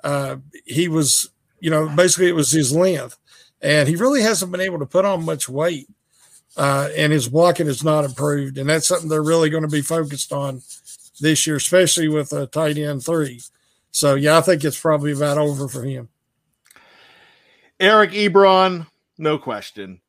Uh, 0.04 0.38
he 0.66 0.88
was, 0.88 1.30
you 1.60 1.70
know, 1.70 1.88
basically 1.88 2.28
it 2.28 2.36
was 2.36 2.52
his 2.52 2.76
length, 2.76 3.18
and 3.62 3.88
he 3.88 3.96
really 3.96 4.22
hasn't 4.22 4.52
been 4.52 4.62
able 4.62 4.80
to 4.80 4.86
put 4.86 5.06
on 5.06 5.24
much 5.24 5.48
weight 5.48 5.88
uh, 6.58 6.90
and 6.96 7.14
his 7.14 7.30
blocking 7.30 7.68
is 7.68 7.84
not 7.84 8.06
improved. 8.06 8.58
And 8.58 8.70
that's 8.70 8.88
something 8.88 9.10
they're 9.10 9.24
really 9.24 9.50
going 9.50 9.64
to 9.64 9.70
be 9.70 9.82
focused 9.82 10.34
on 10.34 10.62
this 11.20 11.48
year, 11.48 11.56
especially 11.56 12.08
with 12.08 12.34
a 12.34 12.48
tight 12.48 12.78
end 12.78 13.06
three. 13.06 13.42
So, 13.92 14.16
yeah, 14.16 14.38
I 14.38 14.42
think 14.42 14.64
it's 14.64 14.80
probably 14.80 15.12
about 15.12 15.38
over 15.38 15.68
for 15.68 15.84
him. 15.84 16.10
Eric 17.80 18.12
Ebron, 18.12 18.88
no 19.18 19.38
question. 19.38 20.02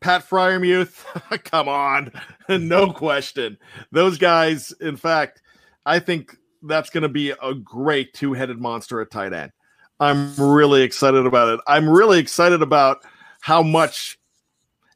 Pat 0.00 0.28
Freiermuth, 0.28 1.04
come 1.44 1.68
on, 1.68 2.12
no 2.48 2.92
question. 2.92 3.58
Those 3.92 4.18
guys, 4.18 4.72
in 4.80 4.96
fact, 4.96 5.42
I 5.84 5.98
think 5.98 6.36
that's 6.62 6.90
going 6.90 7.02
to 7.02 7.08
be 7.08 7.30
a 7.30 7.54
great 7.54 8.12
two 8.14 8.32
headed 8.32 8.58
monster 8.58 9.00
at 9.00 9.10
tight 9.10 9.32
end. 9.32 9.52
I'm 9.98 10.34
really 10.36 10.82
excited 10.82 11.26
about 11.26 11.48
it. 11.48 11.60
I'm 11.66 11.88
really 11.88 12.18
excited 12.18 12.62
about 12.62 13.04
how 13.40 13.62
much 13.62 14.18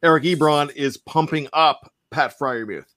Eric 0.03 0.25
Ebron 0.25 0.75
is 0.75 0.97
pumping 0.97 1.49
up 1.53 1.93
Pat 2.11 2.39
Freiermuth. 2.39 2.94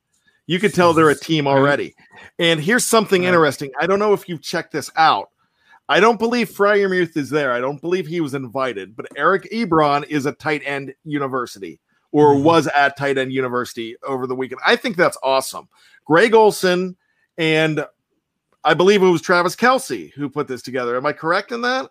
You 0.48 0.60
can 0.60 0.72
tell 0.72 0.94
they're 0.94 1.10
a 1.10 1.16
team 1.20 1.48
already. 1.48 1.94
And 2.40 2.60
here's 2.60 2.86
something 2.86 3.24
interesting. 3.24 3.72
I 3.80 3.86
don't 3.86 4.00
know 4.00 4.14
if 4.14 4.28
you've 4.28 4.42
checked 4.42 4.72
this 4.72 4.90
out. 4.96 5.30
I 5.90 6.00
don't 6.00 6.20
believe 6.20 6.50
Freiermuth 6.50 7.16
is 7.16 7.30
there. 7.30 7.54
I 7.54 7.60
don't 7.60 7.80
believe 7.80 8.08
he 8.08 8.20
was 8.20 8.34
invited, 8.34 8.96
but 8.96 9.08
Eric 9.16 9.48
Ebron 9.54 10.06
is 10.08 10.26
a 10.26 10.34
tight 10.34 10.62
end 10.66 10.94
university 11.06 11.80
or 12.12 12.34
mm-hmm. 12.34 12.44
was 12.44 12.68
at 12.68 12.98
tight 12.98 13.18
end 13.18 13.32
university 13.32 13.96
over 14.04 14.28
the 14.28 14.36
weekend. 14.36 14.62
I 14.66 14.76
think 14.76 14.98
that's 14.98 15.18
awesome. 15.24 15.70
Greg 16.06 16.34
Olsen 16.34 16.98
and 17.38 17.86
I 18.64 18.74
believe 18.74 19.02
it 19.02 19.08
was 19.08 19.22
Travis 19.22 19.56
Kelce 19.56 20.12
who 20.14 20.30
put 20.30 20.48
this 20.48 20.62
together. 20.62 20.98
Am 20.98 21.06
I 21.06 21.14
correct 21.14 21.52
in 21.52 21.62
that? 21.62 21.90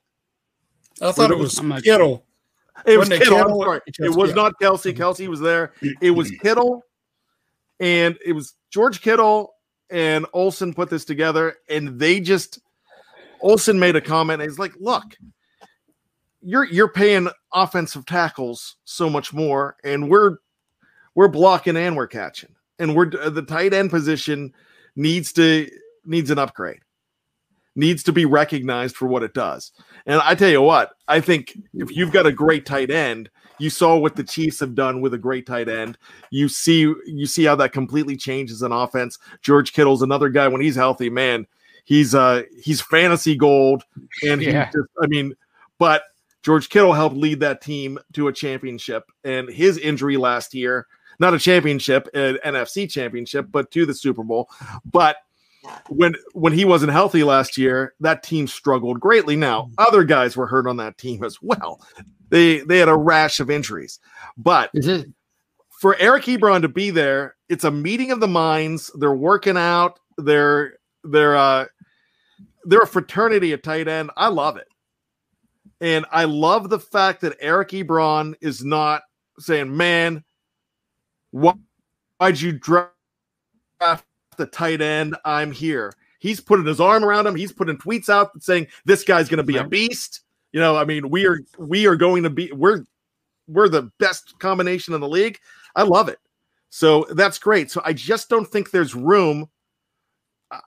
I 1.00 1.12
thought 1.12 1.30
it 1.30 1.38
was 1.38 1.58
I'm 1.58 1.68
not- 1.68 1.82
Kittle. 1.82 2.24
It 2.84 2.98
was 2.98 3.08
Wasn't 3.08 3.14
it 3.14 3.24
Kittle. 3.24 3.38
I'm 3.38 3.44
Kittle? 3.44 3.62
sorry. 3.62 3.80
It 4.00 4.14
was 4.14 4.34
not 4.34 4.52
Kelce. 4.60 4.94
Kelce 4.94 5.26
was 5.28 5.40
there. 5.40 5.72
It 6.02 6.10
was 6.10 6.30
mm-hmm. 6.30 6.42
Kittle, 6.42 6.84
and 7.80 8.18
it 8.24 8.32
was 8.32 8.54
George 8.70 9.00
Kittle 9.00 9.54
and 9.90 10.26
Olsen 10.32 10.74
put 10.74 10.90
this 10.90 11.04
together, 11.04 11.56
and 11.68 11.98
they 11.98 12.20
just 12.20 12.58
Olsen 13.40 13.78
made 13.78 13.96
a 13.96 14.00
comment. 14.00 14.42
He's 14.42 14.58
like, 14.58 14.72
"Look, 14.78 15.04
you're 16.40 16.64
you're 16.64 16.88
paying 16.88 17.28
offensive 17.52 18.06
tackles 18.06 18.76
so 18.84 19.10
much 19.10 19.32
more, 19.32 19.76
and 19.84 20.08
we're 20.10 20.38
we're 21.14 21.28
blocking 21.28 21.76
and 21.76 21.96
we're 21.96 22.06
catching, 22.06 22.54
and 22.78 22.94
we're 22.94 23.10
the 23.10 23.42
tight 23.42 23.72
end 23.72 23.90
position 23.90 24.52
needs 24.94 25.32
to 25.34 25.68
needs 26.04 26.30
an 26.30 26.38
upgrade, 26.38 26.80
needs 27.76 28.02
to 28.04 28.12
be 28.12 28.24
recognized 28.24 28.96
for 28.96 29.06
what 29.06 29.22
it 29.22 29.34
does. 29.34 29.72
And 30.06 30.20
I 30.22 30.34
tell 30.34 30.48
you 30.48 30.62
what, 30.62 30.92
I 31.06 31.20
think 31.20 31.56
if 31.74 31.94
you've 31.94 32.12
got 32.12 32.26
a 32.26 32.32
great 32.32 32.66
tight 32.66 32.90
end, 32.90 33.30
you 33.58 33.70
saw 33.70 33.96
what 33.96 34.16
the 34.16 34.24
Chiefs 34.24 34.60
have 34.60 34.74
done 34.74 35.00
with 35.00 35.14
a 35.14 35.18
great 35.18 35.46
tight 35.46 35.68
end. 35.68 35.96
You 36.30 36.48
see, 36.48 36.92
you 37.06 37.26
see 37.26 37.44
how 37.44 37.56
that 37.56 37.72
completely 37.72 38.16
changes 38.16 38.62
an 38.62 38.72
offense. 38.72 39.18
George 39.42 39.72
Kittle's 39.72 40.02
another 40.02 40.28
guy 40.28 40.48
when 40.48 40.60
he's 40.60 40.76
healthy, 40.76 41.08
man. 41.10 41.46
He's 41.84 42.14
uh 42.14 42.42
he's 42.60 42.80
fantasy 42.80 43.36
gold, 43.36 43.84
and 44.28 44.40
he 44.40 44.48
Yeah. 44.48 44.66
just, 44.66 44.88
I 45.00 45.06
mean, 45.06 45.34
but 45.78 46.02
George 46.42 46.68
Kittle 46.68 46.92
helped 46.92 47.16
lead 47.16 47.40
that 47.40 47.60
team 47.60 47.98
to 48.14 48.28
a 48.28 48.32
championship, 48.32 49.04
and 49.24 49.48
his 49.48 49.78
injury 49.78 50.16
last 50.16 50.52
year, 50.52 50.86
not 51.18 51.32
a 51.32 51.38
championship, 51.38 52.08
an 52.12 52.38
NFC 52.44 52.90
championship, 52.90 53.46
but 53.50 53.70
to 53.70 53.86
the 53.86 53.94
Super 53.94 54.22
Bowl. 54.22 54.50
But 54.84 55.16
when 55.88 56.14
when 56.32 56.52
he 56.52 56.64
wasn't 56.64 56.92
healthy 56.92 57.24
last 57.24 57.56
year, 57.56 57.94
that 58.00 58.22
team 58.22 58.46
struggled 58.46 59.00
greatly. 59.00 59.36
Now, 59.36 59.70
other 59.78 60.04
guys 60.04 60.36
were 60.36 60.46
hurt 60.46 60.66
on 60.66 60.76
that 60.78 60.98
team 60.98 61.24
as 61.24 61.40
well. 61.40 61.80
They 62.30 62.60
they 62.60 62.78
had 62.78 62.88
a 62.88 62.96
rash 62.96 63.40
of 63.40 63.50
injuries. 63.50 64.00
But 64.36 64.70
it 64.74 65.06
for 65.80 65.96
Eric 65.98 66.24
Ebron 66.24 66.62
to 66.62 66.68
be 66.68 66.90
there, 66.90 67.36
it's 67.48 67.64
a 67.64 67.70
meeting 67.70 68.10
of 68.10 68.20
the 68.20 68.28
minds. 68.28 68.90
They're 68.98 69.14
working 69.14 69.56
out. 69.56 69.98
They're 70.16 70.78
they're 71.04 71.36
uh 71.36 71.66
they're 72.64 72.80
a 72.80 72.86
fraternity 72.86 73.52
at 73.52 73.62
tight 73.62 73.86
end. 73.86 74.10
I 74.16 74.28
love 74.28 74.56
it. 74.56 74.66
And 75.80 76.06
I 76.10 76.24
love 76.24 76.70
the 76.70 76.80
fact 76.80 77.20
that 77.20 77.36
Eric 77.38 77.68
Ebron 77.68 78.34
is 78.40 78.64
not 78.64 79.02
saying, 79.38 79.76
man, 79.76 80.24
why, 81.30 81.52
why'd 82.18 82.40
you 82.40 82.52
draft 82.52 82.92
the 84.36 84.46
tight 84.46 84.80
end? 84.80 85.16
I'm 85.24 85.52
here. 85.52 85.92
He's 86.18 86.40
putting 86.40 86.66
his 86.66 86.80
arm 86.80 87.04
around 87.04 87.26
him. 87.26 87.36
He's 87.36 87.52
putting 87.52 87.76
tweets 87.76 88.08
out 88.08 88.30
saying 88.42 88.68
this 88.84 89.04
guy's 89.04 89.28
going 89.28 89.38
to 89.38 89.44
be 89.44 89.58
a 89.58 89.64
beast. 89.64 90.22
You 90.52 90.60
know, 90.60 90.76
I 90.76 90.84
mean, 90.84 91.10
we 91.10 91.26
are 91.26 91.40
we 91.58 91.86
are 91.86 91.96
going 91.96 92.22
to 92.22 92.30
be 92.30 92.50
we're 92.52 92.84
we're 93.46 93.68
the 93.68 93.90
best 93.98 94.38
combination 94.38 94.94
in 94.94 95.00
the 95.00 95.08
league. 95.08 95.38
I 95.74 95.82
love 95.82 96.08
it. 96.08 96.18
So 96.70 97.06
that's 97.10 97.38
great. 97.38 97.70
So 97.70 97.80
I 97.84 97.92
just 97.92 98.28
don't 98.28 98.46
think 98.46 98.70
there's 98.70 98.94
room. 98.94 99.48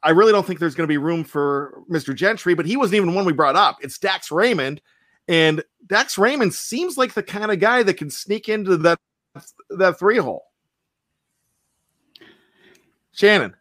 I- 0.04 0.12
really 0.12 0.32
don't 0.32 0.46
think 0.46 0.60
there's 0.60 0.76
going 0.76 0.88
to 0.88 0.92
be 0.92 0.98
room 0.98 1.24
for 1.24 1.82
Mr. 1.90 2.16
Gentry, 2.16 2.54
but 2.54 2.66
he 2.66 2.78
wasn't 2.78 2.98
even 2.98 3.14
one 3.14 3.26
we 3.26 3.34
brought 3.34 3.56
up. 3.56 3.78
It's 3.82 3.98
Dax 3.98 4.32
Raymond, 4.32 4.82
and 5.28 5.64
Dax 5.88 6.18
Raymond 6.18 6.54
seems 6.54 6.98
like 6.98 7.14
the 7.14 7.24
kind 7.24 7.52
of 7.52 7.60
guy 7.60 7.84
that 7.84 7.96
can 7.96 8.10
sneak 8.10 8.50
into 8.50 8.78
that 8.78 9.00
that 9.70 10.00
three 10.00 10.18
hole. 10.18 10.46
Shannon, 13.12 13.56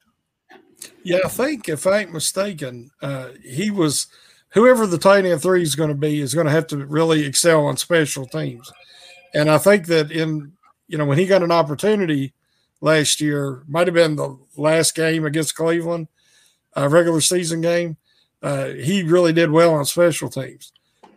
Yeah, 1.09 1.21
I 1.25 1.29
think 1.29 1.71
if 1.71 1.87
I 1.87 2.01
ain't 2.01 2.13
mistaken, 2.13 2.91
uh, 3.01 3.31
he 3.43 3.71
was 3.71 4.09
whoever 4.51 4.87
the 4.87 4.99
tight 4.99 5.25
end 5.25 5.41
three 5.41 5.63
is 5.63 5.75
going 5.75 5.89
to 5.89 5.95
be 5.95 6.21
is 6.21 6.35
going 6.35 6.45
to 6.45 6.53
have 6.53 6.67
to 6.67 6.85
really 6.85 7.25
excel 7.25 7.65
on 7.65 7.79
special 7.79 8.27
teams. 8.27 8.71
And 9.33 9.51
I 9.51 9.57
think 9.57 9.87
that 9.87 10.11
in 10.11 10.53
you 10.87 10.99
know 10.99 11.07
when 11.07 11.17
he 11.17 11.25
got 11.25 11.43
an 11.43 11.51
opportunity 11.51 12.35
last 12.83 13.23
year, 13.23 13.63
might 13.69 13.87
have 13.87 13.95
been 13.95 14.17
the 14.17 14.39
last 14.59 14.95
game 14.95 15.25
against 15.25 15.55
Cleveland, 15.57 16.09
a 16.75 16.91
regular 16.91 17.23
season 17.23 17.63
game. 17.63 17.97
Uh, 18.43 18.69
he 18.69 19.03
really 19.03 19.33
did 19.33 19.51
well 19.51 19.73
on 19.73 19.87
special 19.87 20.29
teams, 20.29 20.73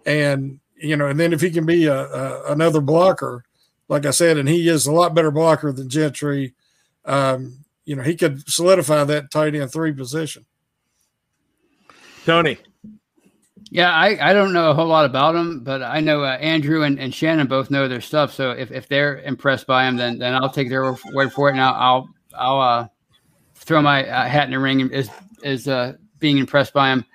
and 0.05 0.61
you 0.77 0.95
know, 0.95 1.07
and 1.07 1.19
then 1.19 1.33
if 1.33 1.41
he 1.41 1.51
can 1.51 1.65
be 1.65 1.87
a, 1.87 1.99
a 2.05 2.53
another 2.53 2.79
blocker, 2.79 3.43
like 3.89 4.05
I 4.05 4.11
said, 4.11 4.37
and 4.37 4.47
he 4.47 4.69
is 4.69 4.87
a 4.87 4.93
lot 4.93 5.13
better 5.13 5.31
blocker 5.31 5.73
than 5.73 5.89
Gentry. 5.89 6.53
Um, 7.03 7.60
you 7.85 7.95
know, 7.95 8.03
he 8.03 8.15
could 8.15 8.47
solidify 8.49 9.03
that 9.03 9.31
tight 9.31 9.55
end 9.55 9.71
three 9.71 9.91
position. 9.91 10.45
Tony, 12.25 12.57
Yeah, 13.71 13.91
I, 13.91 14.29
I 14.29 14.33
don't 14.33 14.53
know 14.53 14.69
a 14.69 14.73
whole 14.73 14.87
lot 14.87 15.05
about 15.05 15.35
him, 15.35 15.63
but 15.63 15.81
I 15.81 16.01
know 16.01 16.23
uh, 16.23 16.37
Andrew 16.37 16.83
and, 16.83 16.99
and 16.99 17.13
Shannon 17.13 17.47
both 17.47 17.71
know 17.71 17.87
their 17.87 18.01
stuff. 18.01 18.33
So 18.33 18.51
if, 18.51 18.71
if 18.71 18.87
they're 18.87 19.19
impressed 19.19 19.65
by 19.65 19.87
him, 19.87 19.97
then 19.97 20.19
then 20.19 20.35
I'll 20.35 20.49
take 20.49 20.69
their 20.69 20.95
word 21.13 21.33
for 21.33 21.49
it, 21.49 21.53
and 21.53 21.61
I'll 21.61 21.73
I'll, 21.73 22.09
I'll 22.37 22.61
uh, 22.61 22.87
throw 23.55 23.81
my 23.81 24.07
uh, 24.07 24.27
hat 24.27 24.45
in 24.45 24.51
the 24.51 24.59
ring 24.59 24.93
as 24.93 25.09
as 25.43 25.67
uh, 25.67 25.93
being 26.19 26.37
impressed 26.37 26.73
by 26.73 26.91
him. 26.91 27.05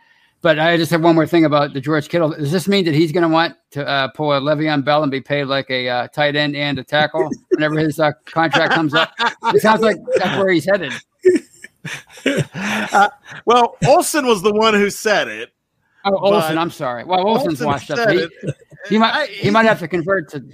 But 0.43 0.59
I 0.59 0.77
just 0.77 0.91
have 0.91 1.03
one 1.03 1.15
more 1.15 1.27
thing 1.27 1.45
about 1.45 1.73
the 1.73 1.81
George 1.81 2.09
Kittle. 2.09 2.31
Does 2.31 2.53
this 2.53 2.69
mean 2.69 2.85
that 2.85 2.95
he's 2.95 3.11
going 3.11 3.23
to 3.23 3.29
want 3.29 3.57
to 3.73 3.87
uh, 3.87 4.09
pull 4.09 4.33
a 4.33 4.41
Le'Veon 4.41 4.85
Bell 4.85 5.03
and 5.03 5.11
be 5.11 5.21
paid 5.21 5.45
like 5.45 5.69
a 5.71 5.89
uh, 5.89 6.09
tight 6.09 6.37
end 6.37 6.55
and 6.55 6.79
a 6.79 6.85
tackle 6.85 7.29
whenever 7.51 7.79
his 7.79 7.99
uh, 7.99 8.13
contract 8.27 8.75
comes 8.75 8.95
up? 8.95 9.13
It 9.47 9.61
sounds 9.61 9.81
like 9.81 9.97
that's 10.17 10.39
where 10.39 10.51
he's 10.51 10.67
headed. 10.67 10.93
Uh, 12.25 13.09
well, 13.45 13.77
Olsen 13.87 14.27
was 14.27 14.43
the 14.43 14.53
one 14.53 14.75
who 14.75 14.91
said 14.91 15.29
it. 15.29 15.53
Oh, 16.05 16.17
Olsen, 16.17 16.59
I'm 16.59 16.71
sorry. 16.71 17.05
Well, 17.05 17.27
Olsen's 17.27 17.63
Olsen 17.63 17.67
washed 17.67 17.91
up. 17.91 18.11
He, 18.11 18.29
he 18.89 18.99
might 18.99 19.29
he 19.29 19.51
might 19.51 19.67
have 19.67 19.81
to 19.81 19.89
convert 19.89 20.29
to 20.31 20.45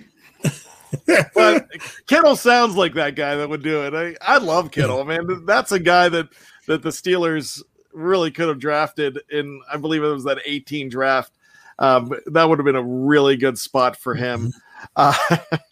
but 1.34 1.68
Kittle 2.06 2.36
sounds 2.36 2.76
like 2.76 2.94
that 2.94 3.14
guy 3.14 3.36
that 3.36 3.48
would 3.48 3.62
do 3.62 3.82
it. 3.84 3.94
I, 3.94 4.16
I 4.20 4.38
love 4.38 4.70
Kittle, 4.70 5.04
man. 5.04 5.44
That's 5.46 5.72
a 5.72 5.78
guy 5.78 6.08
that 6.08 6.28
that 6.66 6.82
the 6.82 6.90
Steelers 6.90 7.62
really 7.92 8.30
could 8.30 8.48
have 8.48 8.58
drafted 8.58 9.20
in. 9.30 9.60
I 9.70 9.76
believe 9.76 10.02
it 10.02 10.08
was 10.08 10.24
that 10.24 10.42
18 10.44 10.88
draft. 10.88 11.32
Um, 11.78 12.12
that 12.26 12.48
would 12.48 12.58
have 12.58 12.66
been 12.66 12.76
a 12.76 12.82
really 12.82 13.36
good 13.36 13.58
spot 13.58 13.96
for 13.96 14.14
him. 14.14 14.52
Uh, 14.96 15.14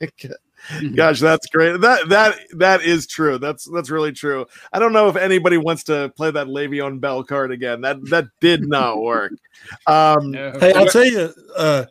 gosh, 0.95 1.19
that's 1.19 1.49
great. 1.49 1.81
That 1.81 2.09
that 2.11 2.37
that 2.59 2.83
is 2.83 3.09
true. 3.09 3.39
That's 3.39 3.65
that's 3.65 3.91
really 3.91 4.13
true. 4.13 4.47
I 4.73 4.79
don't 4.79 4.93
know 4.93 5.09
if 5.09 5.17
anybody 5.17 5.57
wants 5.57 5.83
to 5.85 6.13
play 6.17 6.31
that 6.31 6.47
Le'Veon 6.47 7.01
Bell 7.01 7.25
card 7.25 7.51
again. 7.51 7.81
That 7.81 7.99
that 8.11 8.27
did 8.41 8.69
not 8.69 9.01
work. 9.01 9.33
Um, 9.89 10.33
Hey, 10.33 10.73
I'll 10.75 10.87
tell 10.87 11.05
you, 11.05 11.35
uh, 11.57 11.87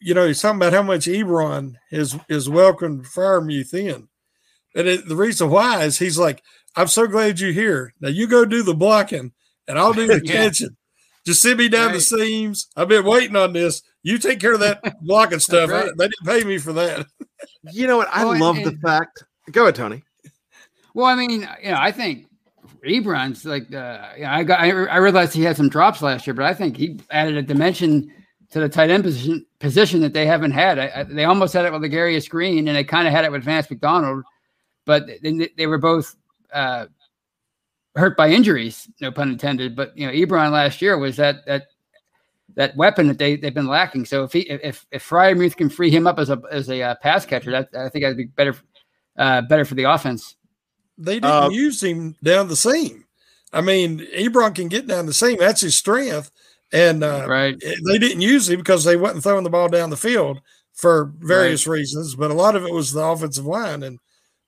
you 0.00 0.14
know, 0.14 0.26
he's 0.26 0.40
talking 0.40 0.56
about 0.56 0.72
how 0.72 0.82
much 0.82 1.06
Ebron 1.06 1.74
is 1.90 2.16
is 2.28 2.48
welcomed 2.48 3.04
Freiermuth 3.04 3.74
in. 3.74 4.08
And 4.74 4.88
it, 4.88 5.06
the 5.06 5.16
reason 5.16 5.50
why 5.50 5.84
is 5.84 5.98
he's 5.98 6.18
like, 6.18 6.42
I'm 6.76 6.88
so 6.88 7.06
glad 7.06 7.40
you're 7.40 7.52
here. 7.52 7.94
Now 8.00 8.08
you 8.08 8.26
go 8.26 8.44
do 8.44 8.62
the 8.62 8.74
blocking 8.74 9.32
and 9.68 9.78
I'll 9.78 9.92
do 9.92 10.06
the 10.06 10.20
Yeah. 10.24 10.32
catching. 10.32 10.76
Just 11.26 11.40
send 11.42 11.58
me 11.58 11.68
down 11.68 11.92
the 11.92 12.00
seams. 12.00 12.68
I've 12.76 12.88
been 12.88 13.04
waiting 13.04 13.34
on 13.36 13.52
this. 13.54 13.82
You 14.02 14.18
take 14.18 14.40
care 14.40 14.52
of 14.52 14.60
that 14.60 14.82
blocking 15.02 15.38
stuff. 15.38 15.70
I- 15.70 15.84
they 15.96 16.08
didn't 16.08 16.24
pay 16.26 16.44
me 16.44 16.58
for 16.58 16.72
that. 16.74 17.06
you 17.72 17.86
know 17.86 17.96
what? 17.96 18.08
I 18.12 18.24
Well, 18.24 18.32
and- 18.32 18.40
love 18.40 18.56
the 18.56 18.78
fact. 18.82 19.24
Go 19.50 19.62
ahead, 19.62 19.74
Tony. 19.74 20.02
Well, 20.94 21.06
I 21.06 21.14
mean, 21.16 21.30
you 21.30 21.70
know, 21.70 21.76
I 21.78 21.90
think 21.90 22.26
Ebron's 22.86 23.44
like, 23.44 23.72
uh, 23.74 24.08
you 24.16 24.22
know, 24.24 24.30
I 24.30 24.44
got, 24.44 24.60
I, 24.60 24.68
I 24.70 24.96
realized 24.98 25.32
he 25.32 25.42
had 25.42 25.56
some 25.56 25.68
drops 25.68 26.02
last 26.02 26.26
year, 26.26 26.34
but 26.34 26.44
I 26.44 26.54
think 26.54 26.76
he 26.76 27.00
added 27.10 27.36
a 27.36 27.42
dimension 27.42 28.12
to 28.50 28.60
the 28.60 28.68
tight 28.68 28.90
end 28.90 29.02
position 29.02 29.44
position 29.58 30.00
that 30.02 30.12
they 30.12 30.26
haven't 30.26 30.52
had. 30.52 30.78
I, 30.78 30.92
I, 30.94 31.02
they 31.04 31.24
almost 31.24 31.54
had 31.54 31.64
it 31.64 31.72
with 31.72 31.82
Ladarius 31.82 32.28
Green, 32.28 32.68
and 32.68 32.76
they 32.76 32.84
kind 32.84 33.08
of 33.08 33.12
had 33.14 33.24
it 33.24 33.32
with 33.32 33.42
Vance 33.42 33.68
McDonald, 33.68 34.22
but 34.86 35.06
they, 35.22 35.48
they 35.56 35.66
were 35.66 35.78
both 35.78 36.14
uh, 36.52 36.86
hurt 37.96 38.16
by 38.16 38.28
injuries, 38.30 38.88
no 39.00 39.10
pun 39.12 39.30
intended. 39.30 39.76
But 39.76 39.96
you 39.96 40.06
know, 40.06 40.12
Ebron 40.12 40.52
last 40.52 40.82
year 40.82 40.98
was 40.98 41.16
that 41.16 41.46
that 41.46 41.64
that 42.56 42.76
weapon 42.76 43.08
that 43.08 43.18
they 43.18 43.36
they've 43.36 43.54
been 43.54 43.66
lacking. 43.66 44.04
So 44.04 44.24
if 44.24 44.32
he 44.32 44.40
if 44.40 44.86
if 44.90 45.08
Freiermuth 45.08 45.56
can 45.56 45.68
free 45.68 45.90
him 45.90 46.06
up 46.06 46.18
as 46.18 46.30
a 46.30 46.40
as 46.50 46.68
a 46.68 46.82
uh, 46.82 46.94
pass 47.02 47.24
catcher, 47.26 47.50
that 47.50 47.68
I 47.74 47.88
think 47.88 48.04
that'd 48.04 48.16
be 48.16 48.24
better 48.24 48.54
uh, 49.16 49.42
better 49.42 49.64
for 49.64 49.74
the 49.74 49.84
offense. 49.84 50.36
They 50.98 51.14
didn't 51.14 51.30
Uh, 51.30 51.48
use 51.50 51.82
him 51.82 52.16
down 52.22 52.48
the 52.48 52.56
seam. 52.56 53.04
I 53.52 53.60
mean, 53.60 54.00
Ebron 54.16 54.54
can 54.54 54.68
get 54.68 54.86
down 54.86 55.06
the 55.06 55.14
seam. 55.14 55.38
That's 55.38 55.60
his 55.60 55.76
strength. 55.76 56.30
And 56.72 57.04
uh, 57.04 57.26
Right. 57.28 57.56
they 57.60 57.98
didn't 57.98 58.20
use 58.20 58.48
him 58.48 58.58
because 58.58 58.82
they 58.84 58.96
wasn't 58.96 59.22
throwing 59.22 59.44
the 59.44 59.50
ball 59.50 59.68
down 59.68 59.90
the 59.90 59.96
field 59.96 60.40
for 60.72 61.12
various 61.20 61.66
reasons, 61.68 62.16
but 62.16 62.32
a 62.32 62.34
lot 62.34 62.56
of 62.56 62.64
it 62.64 62.72
was 62.72 62.92
the 62.92 63.04
offensive 63.04 63.46
line. 63.46 63.84
And 63.84 64.00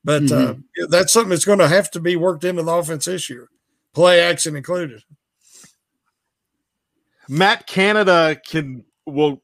but 0.06 0.30
uh, 0.30 0.54
that's 0.88 1.12
something 1.12 1.30
that's 1.30 1.44
going 1.44 1.58
to 1.58 1.66
have 1.66 1.90
to 1.90 1.98
be 1.98 2.14
worked 2.14 2.44
into 2.44 2.62
the 2.62 2.72
offense 2.72 3.06
this 3.06 3.28
year, 3.28 3.48
play 3.92 4.20
action 4.20 4.54
included. 4.54 5.02
Matt 7.28 7.66
Canada 7.66 8.40
can 8.48 8.84
will 9.04 9.42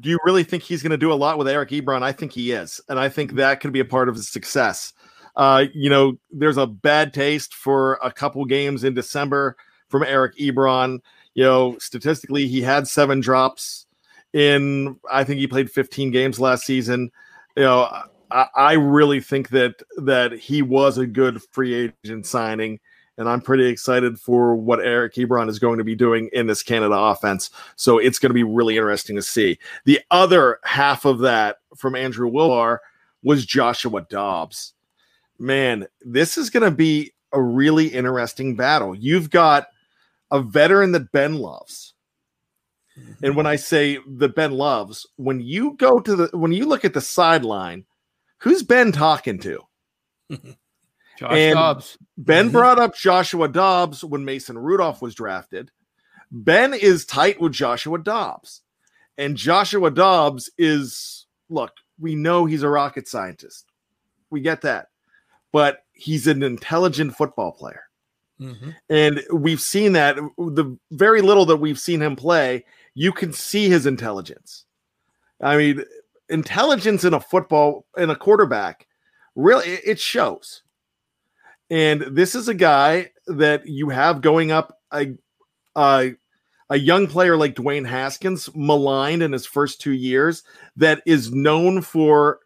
do 0.00 0.10
you 0.10 0.18
really 0.24 0.42
think 0.42 0.64
he's 0.64 0.82
going 0.82 0.90
to 0.90 0.96
do 0.96 1.12
a 1.12 1.14
lot 1.14 1.38
with 1.38 1.46
Eric 1.46 1.70
Ebron? 1.70 2.02
I 2.02 2.10
think 2.10 2.32
he 2.32 2.50
is, 2.50 2.80
and 2.88 2.98
I 2.98 3.08
think 3.08 3.34
that 3.34 3.60
could 3.60 3.72
be 3.72 3.78
a 3.78 3.84
part 3.84 4.08
of 4.08 4.16
his 4.16 4.28
success. 4.28 4.92
Uh, 5.36 5.66
you 5.72 5.88
know, 5.88 6.18
there's 6.32 6.56
a 6.56 6.66
bad 6.66 7.14
taste 7.14 7.54
for 7.54 8.00
a 8.02 8.10
couple 8.10 8.44
games 8.46 8.82
in 8.82 8.94
December 8.94 9.56
from 9.90 10.02
Eric 10.02 10.36
Ebron. 10.38 10.98
You 11.34 11.44
know, 11.44 11.78
statistically, 11.78 12.48
he 12.48 12.62
had 12.62 12.88
seven 12.88 13.20
drops 13.20 13.86
in. 14.32 14.96
I 15.08 15.22
think 15.22 15.38
he 15.38 15.46
played 15.46 15.70
15 15.70 16.10
games 16.10 16.40
last 16.40 16.64
season. 16.64 17.12
You 17.56 17.62
know, 17.62 18.02
I, 18.30 18.72
really 18.74 19.20
think 19.20 19.48
that 19.50 19.82
that 19.98 20.32
he 20.32 20.62
was 20.62 20.98
a 20.98 21.06
good 21.06 21.42
free 21.52 21.92
agent 22.04 22.26
signing 22.26 22.80
and 23.20 23.28
I'm 23.28 23.42
pretty 23.42 23.66
excited 23.66 24.18
for 24.18 24.56
what 24.56 24.80
Eric 24.80 25.14
Ebron 25.14 25.50
is 25.50 25.58
going 25.58 25.76
to 25.76 25.84
be 25.84 25.94
doing 25.94 26.30
in 26.32 26.46
this 26.46 26.62
Canada 26.62 26.94
offense. 26.94 27.50
So 27.76 27.98
it's 27.98 28.18
going 28.18 28.30
to 28.30 28.34
be 28.34 28.44
really 28.44 28.78
interesting 28.78 29.14
to 29.16 29.22
see. 29.22 29.58
The 29.84 30.00
other 30.10 30.58
half 30.64 31.04
of 31.04 31.18
that 31.18 31.58
from 31.76 31.94
Andrew 31.94 32.30
Wilbar 32.30 32.78
was 33.22 33.44
Joshua 33.44 34.06
Dobbs. 34.08 34.72
Man, 35.38 35.86
this 36.00 36.38
is 36.38 36.48
going 36.48 36.62
to 36.62 36.70
be 36.74 37.12
a 37.32 37.42
really 37.42 37.88
interesting 37.88 38.56
battle. 38.56 38.94
You've 38.94 39.28
got 39.28 39.66
a 40.30 40.40
veteran 40.40 40.92
that 40.92 41.12
Ben 41.12 41.34
loves. 41.34 41.92
And 43.22 43.36
when 43.36 43.46
I 43.46 43.56
say 43.56 43.98
that 44.16 44.34
Ben 44.34 44.52
loves, 44.52 45.06
when 45.16 45.40
you 45.40 45.74
go 45.76 46.00
to 46.00 46.16
the 46.16 46.30
when 46.36 46.52
you 46.52 46.66
look 46.66 46.84
at 46.84 46.94
the 46.94 47.00
sideline, 47.00 47.84
who's 48.40 48.62
Ben 48.62 48.92
talking 48.92 49.38
to? 49.40 49.60
Josh 50.30 51.32
And 51.32 51.54
Dobbs. 51.54 51.98
Ben 52.16 52.48
Mhm. 52.48 52.52
brought 52.52 52.78
up 52.78 52.94
Joshua 52.96 53.48
Dobbs 53.48 54.02
when 54.04 54.24
Mason 54.24 54.56
Rudolph 54.58 55.02
was 55.02 55.14
drafted. 55.14 55.70
Ben 56.30 56.72
is 56.74 57.04
tight 57.04 57.40
with 57.40 57.52
Joshua 57.52 57.98
Dobbs. 57.98 58.62
And 59.18 59.36
Joshua 59.36 59.90
Dobbs 59.90 60.50
is, 60.56 61.26
look, 61.48 61.72
we 61.98 62.14
know 62.14 62.46
he's 62.46 62.62
a 62.62 62.68
rocket 62.68 63.06
scientist. 63.08 63.66
We 64.30 64.40
get 64.40 64.62
that. 64.62 64.88
But 65.52 65.84
he's 65.92 66.26
an 66.26 66.42
intelligent 66.42 67.16
football 67.16 67.52
player. 67.52 67.82
Mhm. 68.40 68.74
And 68.88 69.22
we've 69.32 69.60
seen 69.60 69.92
that 69.94 70.16
the 70.38 70.78
very 70.92 71.20
little 71.20 71.44
that 71.46 71.56
we've 71.58 71.78
seen 71.80 72.00
him 72.00 72.16
play, 72.16 72.64
you 72.94 73.12
can 73.12 73.32
see 73.34 73.68
his 73.68 73.84
intelligence. 73.84 74.64
I 75.42 75.56
mean, 75.58 75.84
intelligence 76.30 77.04
in 77.04 77.14
a 77.14 77.20
football 77.20 77.86
in 77.96 78.10
a 78.10 78.16
quarterback 78.16 78.86
really 79.34 79.66
it- 79.68 80.00
shows. 80.00 80.62
And 81.70 82.02
this 82.02 82.34
is 82.34 82.48
a 82.48 82.54
guy 82.54 83.12
that 83.26 83.66
you 83.66 83.90
have 83.90 84.22
going 84.22 84.50
up 84.50 84.78
a 84.92 85.14
a, 85.76 86.14
a 86.68 86.76
young 86.76 87.06
player 87.06 87.36
like 87.36 87.54
Dwayne 87.54 87.86
Haskins, 87.86 88.50
maligned 88.54 89.22
in 89.22 89.32
his 89.32 89.46
first 89.46 89.80
two 89.80 89.92
years, 89.92 90.42
that 90.76 91.02
is 91.06 91.32
known 91.32 91.80
for 91.80 92.40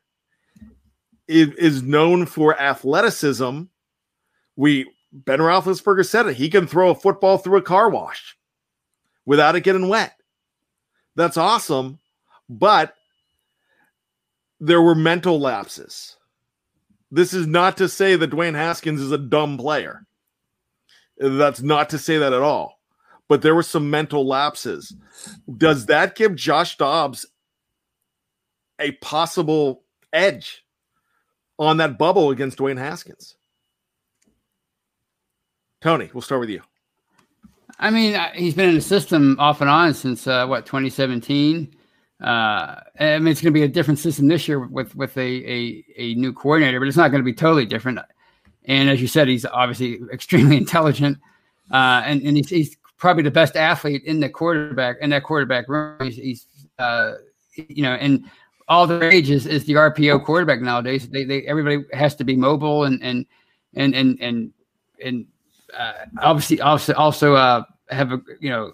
is 1.27 1.83
known 1.83 2.27
for 2.27 2.61
athleticism. 2.61 3.63
We 4.57 4.91
Ben 5.13 5.39
Roethlisberger 5.39 6.07
said 6.07 6.27
it. 6.27 6.37
He 6.37 6.51
can 6.51 6.67
throw 6.67 6.91
a 6.91 6.95
football 6.95 7.39
through 7.39 7.59
a 7.59 7.63
car 7.63 7.89
wash 7.89 8.37
without 9.25 9.57
it 9.57 9.63
getting 9.63 9.89
wet. 9.89 10.13
That's 11.17 11.37
awesome, 11.37 11.99
but 12.49 12.95
there 14.61 14.83
were 14.83 14.95
mental 14.95 15.41
lapses. 15.41 16.17
This 17.11 17.33
is 17.33 17.47
not 17.47 17.77
to 17.77 17.89
say 17.89 18.17
that 18.17 18.31
Dwayne 18.31 18.55
Haskins 18.55 19.01
is 19.01 19.13
a 19.13 19.19
dumb 19.19 19.57
player. 19.57 20.07
That's 21.19 21.63
not 21.63 21.91
to 21.91 21.99
say 21.99 22.19
that 22.19 22.33
at 22.33 22.43
all. 22.43 22.81
But 23.29 23.43
there 23.43 23.55
were 23.55 23.63
some 23.63 23.89
mental 23.89 24.27
lapses. 24.27 24.95
Does 25.57 25.87
that 25.87 26.17
give 26.17 26.35
Josh 26.35 26.77
Dobbs 26.77 27.25
a 28.79 28.93
possible 28.93 29.85
edge 30.13 30.65
on 31.59 31.77
that 31.77 31.99
bubble 31.99 32.31
against 32.31 32.59
Dwayne 32.59 32.79
Haskins? 32.79 33.37
Tony, 35.81 36.11
we'll 36.13 36.23
start 36.23 36.41
with 36.41 36.51
you. 36.51 36.63
I 37.79 37.91
mean, 37.91 38.19
he's 38.35 38.55
been 38.55 38.71
in 38.71 38.75
the 38.77 38.81
system 38.81 39.37
off 39.39 39.61
and 39.61 39.71
on 39.71 39.95
since 39.95 40.27
uh, 40.27 40.47
what 40.47 40.67
2017. 40.67 41.75
Uh, 42.25 42.81
I 42.99 43.19
mean, 43.19 43.29
it's 43.29 43.43
going 43.43 43.53
to 43.53 43.59
be 43.59 43.65
a 43.65 43.69
different 43.69 43.99
system 43.99 44.29
this 44.29 44.49
year 44.49 44.59
with 44.59 44.97
with 44.97 45.15
a, 45.19 45.21
a 45.21 45.85
a 45.99 46.15
new 46.15 46.33
coordinator, 46.33 46.81
but 46.81 46.89
it's 46.89 46.97
not 46.97 47.11
going 47.11 47.23
to 47.23 47.25
be 47.25 47.35
totally 47.35 47.67
different. 47.67 47.99
And 48.65 48.89
as 48.89 49.03
you 49.03 49.09
said, 49.09 49.29
he's 49.29 49.45
obviously 49.45 50.01
extremely 50.11 50.57
intelligent, 50.65 51.19
uh, 51.71 52.03
and 52.07 52.23
and 52.23 52.39
he's, 52.39 52.49
he's 52.49 52.77
probably 52.97 53.25
the 53.25 53.31
best 53.31 53.57
athlete 53.57 54.05
in 54.05 54.21
the 54.21 54.31
quarterback 54.31 54.97
in 55.03 55.11
that 55.11 55.23
quarterback 55.23 55.69
room. 55.69 55.99
He's, 56.01 56.17
he's 56.17 56.47
uh, 56.79 57.13
you 57.57 57.83
know, 57.83 57.93
and 57.93 58.25
all 58.69 58.87
the 58.87 59.07
ages 59.07 59.45
is, 59.45 59.63
is 59.63 59.65
the 59.67 59.75
RPO 59.75 60.25
quarterback 60.25 60.63
nowadays. 60.63 61.07
They, 61.07 61.25
they 61.25 61.43
everybody 61.43 61.85
has 61.93 62.15
to 62.17 62.25
be 62.25 62.37
mobile 62.37 62.85
and 62.85 63.03
and 63.03 63.27
and 63.75 63.95
and 63.95 64.19
and 64.23 64.53
and 65.05 65.27
uh, 65.79 65.93
obviously 66.23 66.63
also 66.63 66.95
also 66.95 67.35
uh, 67.35 67.65
have 67.91 68.13
a 68.13 68.23
you 68.41 68.49
know 68.49 68.73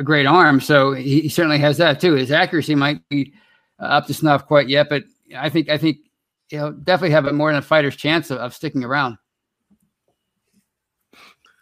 a 0.00 0.02
great 0.02 0.26
arm. 0.26 0.60
So 0.60 0.92
he, 0.92 1.20
he 1.20 1.28
certainly 1.28 1.58
has 1.58 1.76
that 1.76 2.00
too. 2.00 2.14
His 2.14 2.32
accuracy 2.32 2.74
might 2.74 3.06
be 3.08 3.34
uh, 3.78 3.84
up 3.84 4.06
to 4.06 4.14
snuff 4.14 4.46
quite 4.46 4.68
yet, 4.68 4.88
but 4.88 5.04
I 5.36 5.48
think 5.48 5.68
I 5.68 5.78
think 5.78 5.98
he'll 6.48 6.72
definitely 6.72 7.10
have 7.12 7.26
a 7.26 7.32
more 7.32 7.50
than 7.50 7.58
a 7.58 7.62
fighter's 7.62 7.96
chance 7.96 8.30
of, 8.30 8.38
of 8.38 8.54
sticking 8.54 8.82
around. 8.82 9.18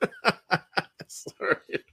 Sorry. 1.08 1.84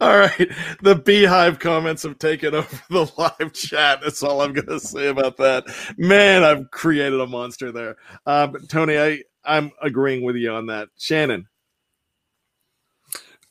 All 0.00 0.16
right. 0.16 0.50
The 0.80 0.94
beehive 0.94 1.58
comments 1.58 2.02
have 2.04 2.18
taken 2.18 2.54
over 2.54 2.80
the 2.90 3.12
live 3.18 3.52
chat. 3.52 4.00
That's 4.02 4.22
all 4.22 4.40
I'm 4.40 4.54
going 4.54 4.66
to 4.68 4.80
say 4.80 5.08
about 5.08 5.36
that. 5.36 5.64
Man, 5.98 6.42
I've 6.42 6.70
created 6.70 7.20
a 7.20 7.26
monster 7.26 7.70
there. 7.70 7.96
Um, 8.24 8.56
Tony, 8.68 8.98
I, 8.98 9.22
I'm 9.44 9.70
agreeing 9.82 10.24
with 10.24 10.36
you 10.36 10.52
on 10.52 10.66
that. 10.66 10.88
Shannon. 10.96 11.46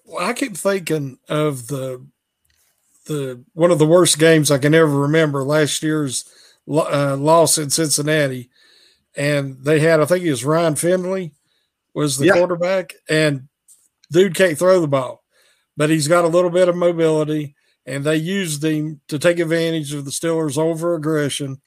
Well, 0.10 0.28
I 0.28 0.34
keep 0.34 0.58
thinking 0.58 1.19
of 1.30 1.67
the 1.67 2.04
the 3.06 3.43
one 3.54 3.72
of 3.72 3.80
the 3.80 3.86
worst 3.86 4.17
games 4.19 4.50
I 4.50 4.58
can 4.58 4.74
ever 4.74 4.89
remember. 5.02 5.43
Last 5.43 5.84
year's 5.84 6.26
uh, 6.67 7.15
loss 7.15 7.58
in 7.60 7.69
Cincinnati, 7.69 8.50
and 9.15 9.58
they 9.63 9.80
had 9.80 10.00
I 10.00 10.06
think 10.06 10.26
it 10.26 10.32
was 10.32 10.43
Ryan 10.43 10.76
Finley 10.76 11.34
was 11.93 12.17
the 12.17 12.26
Yeah. 12.28 12.34
quarterback, 12.34 12.93
and 13.08 13.48
dude 14.12 14.36
can't 14.36 14.58
throw 14.58 14.82
the 14.82 14.88
ball, 14.88 15.24
but 15.78 15.89
he's 15.91 16.08
got 16.08 16.26
a 16.26 16.30
little 16.30 16.50
bit 16.52 16.69
of 16.69 16.76
mobility, 16.76 17.56
and 17.86 18.04
they 18.04 18.15
used 18.17 18.63
him 18.63 19.02
to 19.10 19.19
take 19.19 19.38
advantage 19.39 19.93
of 19.93 20.06
the 20.06 20.12
Steelers' 20.12 20.58
over 20.58 20.95
aggression 20.95 21.62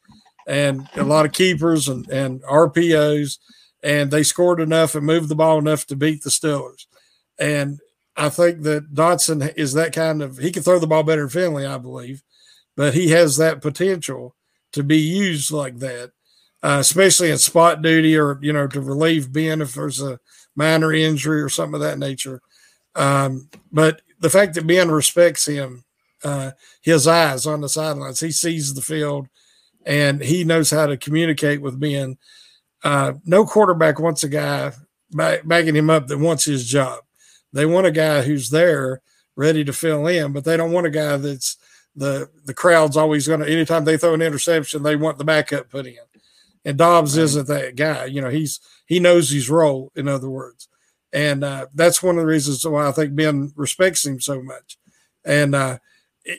and 0.48 0.88
a 0.96 1.04
lot 1.04 1.26
of 1.26 1.32
keepers 1.32 1.88
and 1.88 2.08
and 2.10 2.42
RPOs, 2.42 3.38
and 3.84 4.10
they 4.10 4.24
scored 4.24 4.60
enough 4.60 4.96
and 4.96 5.06
moved 5.06 5.28
the 5.28 5.36
ball 5.36 5.58
enough 5.60 5.86
to 5.86 5.96
beat 5.96 6.22
the 6.24 6.30
Steelers, 6.30 6.86
and 7.38 7.78
I 8.16 8.28
think 8.28 8.62
that 8.62 8.94
Dodson 8.94 9.42
is 9.56 9.72
that 9.72 9.94
kind 9.94 10.22
of 10.22 10.38
he 10.38 10.52
can 10.52 10.62
throw 10.62 10.78
the 10.78 10.86
ball 10.86 11.02
better 11.02 11.22
than 11.22 11.30
Finley, 11.30 11.66
I 11.66 11.78
believe, 11.78 12.22
but 12.76 12.94
he 12.94 13.08
has 13.10 13.36
that 13.38 13.62
potential 13.62 14.36
to 14.72 14.82
be 14.82 14.98
used 14.98 15.50
like 15.50 15.78
that, 15.78 16.12
uh, 16.62 16.78
especially 16.80 17.30
in 17.30 17.38
spot 17.38 17.82
duty 17.82 18.16
or 18.16 18.38
you 18.42 18.52
know 18.52 18.66
to 18.66 18.80
relieve 18.80 19.32
Ben 19.32 19.62
if 19.62 19.74
there's 19.74 20.02
a 20.02 20.18
minor 20.54 20.92
injury 20.92 21.40
or 21.40 21.48
something 21.48 21.74
of 21.74 21.80
that 21.80 21.98
nature. 21.98 22.42
Um, 22.94 23.48
but 23.70 24.02
the 24.20 24.30
fact 24.30 24.54
that 24.54 24.66
Ben 24.66 24.90
respects 24.90 25.46
him, 25.46 25.84
uh, 26.22 26.52
his 26.82 27.06
eyes 27.06 27.46
on 27.46 27.62
the 27.62 27.68
sidelines, 27.68 28.20
he 28.20 28.30
sees 28.30 28.74
the 28.74 28.82
field, 28.82 29.28
and 29.86 30.20
he 30.20 30.44
knows 30.44 30.70
how 30.70 30.86
to 30.86 30.96
communicate 30.96 31.62
with 31.62 31.80
Ben. 31.80 32.18
Uh, 32.84 33.14
no 33.24 33.46
quarterback 33.46 33.98
wants 33.98 34.22
a 34.24 34.28
guy 34.28 34.72
back, 35.12 35.46
backing 35.46 35.76
him 35.76 35.88
up 35.88 36.06
that 36.08 36.18
wants 36.18 36.44
his 36.44 36.66
job. 36.66 37.00
They 37.52 37.66
want 37.66 37.86
a 37.86 37.90
guy 37.90 38.22
who's 38.22 38.50
there 38.50 39.00
ready 39.36 39.64
to 39.64 39.72
fill 39.72 40.06
in, 40.06 40.32
but 40.32 40.44
they 40.44 40.56
don't 40.56 40.72
want 40.72 40.86
a 40.86 40.90
guy 40.90 41.16
that's 41.16 41.56
the 41.94 42.28
the 42.44 42.54
crowd's 42.54 42.96
always 42.96 43.28
going 43.28 43.40
to 43.40 43.50
anytime 43.50 43.84
they 43.84 43.96
throw 43.96 44.14
an 44.14 44.22
interception, 44.22 44.82
they 44.82 44.96
want 44.96 45.18
the 45.18 45.24
backup 45.24 45.68
put 45.68 45.86
in. 45.86 45.96
And 46.64 46.78
Dobbs 46.78 47.16
isn't 47.16 47.48
that 47.48 47.76
guy. 47.76 48.06
You 48.06 48.20
know, 48.20 48.30
he's 48.30 48.60
he 48.86 49.00
knows 49.00 49.30
his 49.30 49.50
role. 49.50 49.90
In 49.94 50.08
other 50.08 50.30
words, 50.30 50.68
and 51.12 51.44
uh, 51.44 51.66
that's 51.74 52.02
one 52.02 52.16
of 52.16 52.22
the 52.22 52.26
reasons 52.26 52.66
why 52.66 52.88
I 52.88 52.92
think 52.92 53.14
Ben 53.14 53.52
respects 53.56 54.06
him 54.06 54.20
so 54.20 54.42
much. 54.42 54.78
And 55.24 55.54
uh, 55.54 55.78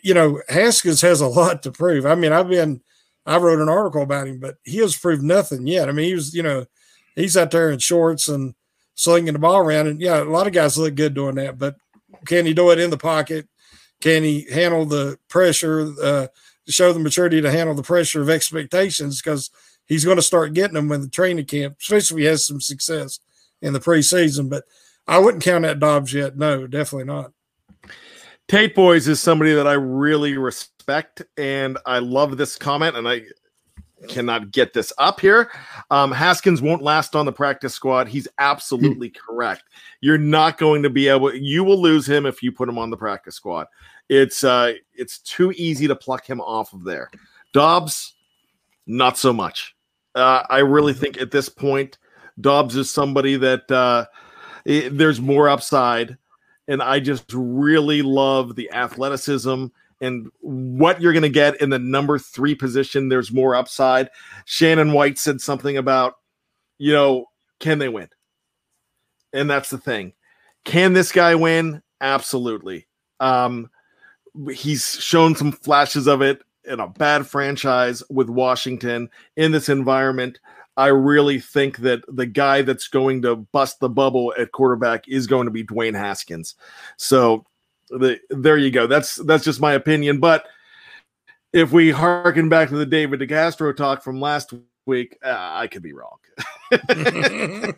you 0.03 0.13
know, 0.13 0.41
Haskins 0.49 1.01
has 1.01 1.21
a 1.21 1.27
lot 1.39 1.63
to 1.63 1.71
prove. 1.71 2.05
I 2.05 2.15
mean, 2.15 2.31
I've 2.31 2.49
been 2.49 2.81
I 3.25 3.37
wrote 3.37 3.61
an 3.61 3.69
article 3.69 4.01
about 4.01 4.27
him, 4.27 4.39
but 4.39 4.55
he 4.63 4.77
has 4.79 4.97
proved 4.97 5.23
nothing 5.23 5.67
yet. 5.67 5.87
I 5.87 5.91
mean, 5.91 6.05
he 6.05 6.15
was 6.15 6.33
you 6.33 6.43
know 6.43 6.65
he's 7.15 7.37
out 7.37 7.51
there 7.51 7.69
in 7.69 7.79
shorts 7.79 8.27
and 8.27 8.55
slinging 8.95 9.33
the 9.33 9.39
ball 9.39 9.57
around. 9.57 9.87
And 9.87 10.01
yeah, 10.01 10.21
a 10.21 10.25
lot 10.25 10.47
of 10.47 10.53
guys 10.53 10.77
look 10.77 10.95
good 10.95 11.13
doing 11.13 11.35
that, 11.35 11.57
but 11.57 11.75
can 12.25 12.45
he 12.45 12.53
do 12.53 12.71
it 12.71 12.79
in 12.79 12.89
the 12.89 12.97
pocket? 12.97 13.47
Can 14.01 14.23
he 14.23 14.45
handle 14.51 14.85
the 14.85 15.17
pressure, 15.29 15.93
uh, 16.01 16.27
show 16.67 16.93
the 16.93 16.99
maturity 16.99 17.41
to 17.41 17.51
handle 17.51 17.75
the 17.75 17.83
pressure 17.83 18.21
of 18.21 18.29
expectations? 18.29 19.21
Because 19.21 19.49
he's 19.85 20.05
going 20.05 20.17
to 20.17 20.23
start 20.23 20.53
getting 20.53 20.75
them 20.75 20.91
in 20.91 21.01
the 21.01 21.09
training 21.09 21.45
camp, 21.45 21.77
especially 21.79 22.17
if 22.17 22.19
he 22.19 22.27
has 22.27 22.45
some 22.45 22.61
success 22.61 23.19
in 23.61 23.73
the 23.73 23.79
preseason. 23.79 24.49
But 24.49 24.65
I 25.07 25.19
wouldn't 25.19 25.43
count 25.43 25.63
that 25.63 25.79
Dobbs 25.79 26.13
yet. 26.13 26.37
No, 26.37 26.67
definitely 26.67 27.05
not. 27.05 27.31
Tate 28.47 28.75
Boys 28.75 29.07
is 29.07 29.21
somebody 29.21 29.53
that 29.53 29.67
I 29.67 29.73
really 29.73 30.37
respect, 30.37 31.21
and 31.37 31.77
I 31.85 31.99
love 31.99 32.37
this 32.37 32.57
comment, 32.57 32.97
and 32.97 33.07
I 33.07 33.21
cannot 34.07 34.51
get 34.51 34.73
this 34.73 34.91
up 34.97 35.19
here. 35.19 35.51
Um, 35.91 36.11
Haskins 36.11 36.61
won't 36.61 36.81
last 36.81 37.15
on 37.15 37.25
the 37.25 37.31
practice 37.31 37.73
squad. 37.73 38.07
He's 38.07 38.27
absolutely 38.39 39.09
correct. 39.09 39.63
You're 40.01 40.17
not 40.17 40.57
going 40.57 40.83
to 40.83 40.89
be 40.89 41.07
able. 41.07 41.33
You 41.33 41.63
will 41.63 41.81
lose 41.81 42.07
him 42.07 42.25
if 42.25 42.41
you 42.43 42.51
put 42.51 42.69
him 42.69 42.77
on 42.77 42.89
the 42.89 42.97
practice 42.97 43.35
squad. 43.35 43.67
It's 44.09 44.43
uh, 44.43 44.73
it's 44.93 45.19
too 45.19 45.51
easy 45.55 45.87
to 45.87 45.95
pluck 45.95 46.25
him 46.29 46.41
off 46.41 46.73
of 46.73 46.83
there. 46.83 47.09
Dobbs, 47.53 48.13
not 48.87 49.17
so 49.17 49.31
much. 49.33 49.75
Uh, 50.15 50.43
I 50.49 50.59
really 50.59 50.93
think 50.93 51.19
at 51.21 51.31
this 51.31 51.49
point, 51.49 51.97
Dobbs 52.41 52.75
is 52.75 52.89
somebody 52.91 53.37
that 53.37 53.69
uh, 53.71 54.05
i- 54.67 54.89
there's 54.91 55.21
more 55.21 55.49
upside 55.49 56.17
and 56.67 56.81
I 56.81 56.99
just 56.99 57.25
really 57.33 58.01
love 58.01 58.55
the 58.55 58.71
athleticism 58.71 59.65
and 60.03 60.27
what 60.41 61.01
you're 61.01 61.13
going 61.13 61.23
to 61.23 61.29
get 61.29 61.61
in 61.61 61.69
the 61.69 61.79
number 61.79 62.19
three 62.19 62.55
position. 62.55 63.09
There's 63.09 63.31
more 63.31 63.55
upside. 63.55 64.09
Shannon 64.45 64.93
White 64.93 65.17
said 65.17 65.41
something 65.41 65.77
about, 65.77 66.15
you 66.77 66.91
know, 66.91 67.25
can 67.59 67.79
they 67.79 67.89
win? 67.89 68.09
And 69.31 69.49
that's 69.49 69.69
the 69.69 69.77
thing. 69.77 70.13
Can 70.65 70.93
this 70.93 71.11
guy 71.11 71.35
win? 71.35 71.81
absolutely. 72.03 72.85
Um, 73.19 73.71
he's 74.53 74.95
shown 75.01 75.35
some 75.35 75.51
flashes 75.51 76.05
of 76.05 76.21
it 76.21 76.43
in 76.65 76.79
a 76.79 76.87
bad 76.87 77.25
franchise 77.25 78.03
with 78.09 78.29
Washington 78.29 79.09
in 79.35 79.51
this 79.51 79.69
environment. 79.69 80.39
I 80.75 80.87
really 80.87 81.39
think 81.39 81.77
that 81.77 82.03
the 82.07 82.25
guy 82.25 82.61
that's 82.61 82.87
going 82.87 83.21
to 83.23 83.35
bust 83.35 83.79
the 83.79 83.89
bubble 83.89 84.33
at 84.37 84.51
quarterback 84.51 85.07
is 85.07 85.27
going 85.27 85.45
to 85.45 85.51
be 85.51 85.63
Dwayne 85.63 85.95
Haskins. 85.95 86.55
So 86.97 87.45
the, 87.97 88.19
there 88.29 88.57
you 88.57 88.71
go. 88.71 88.87
That's 88.87 89.15
that's 89.15 89.43
just 89.43 89.61
my 89.61 89.73
opinion. 89.73 90.19
But 90.19 90.45
if 91.51 91.71
we 91.71 91.91
harken 91.91 92.49
back 92.49 92.69
to 92.69 92.75
the 92.75 92.85
David 92.85 93.19
DeCastro 93.19 93.75
talk 93.75 94.03
from 94.03 94.19
last 94.19 94.53
week, 94.85 95.17
uh, 95.23 95.29
I 95.37 95.67
could 95.67 95.83
be 95.83 95.93
wrong. 95.93 96.17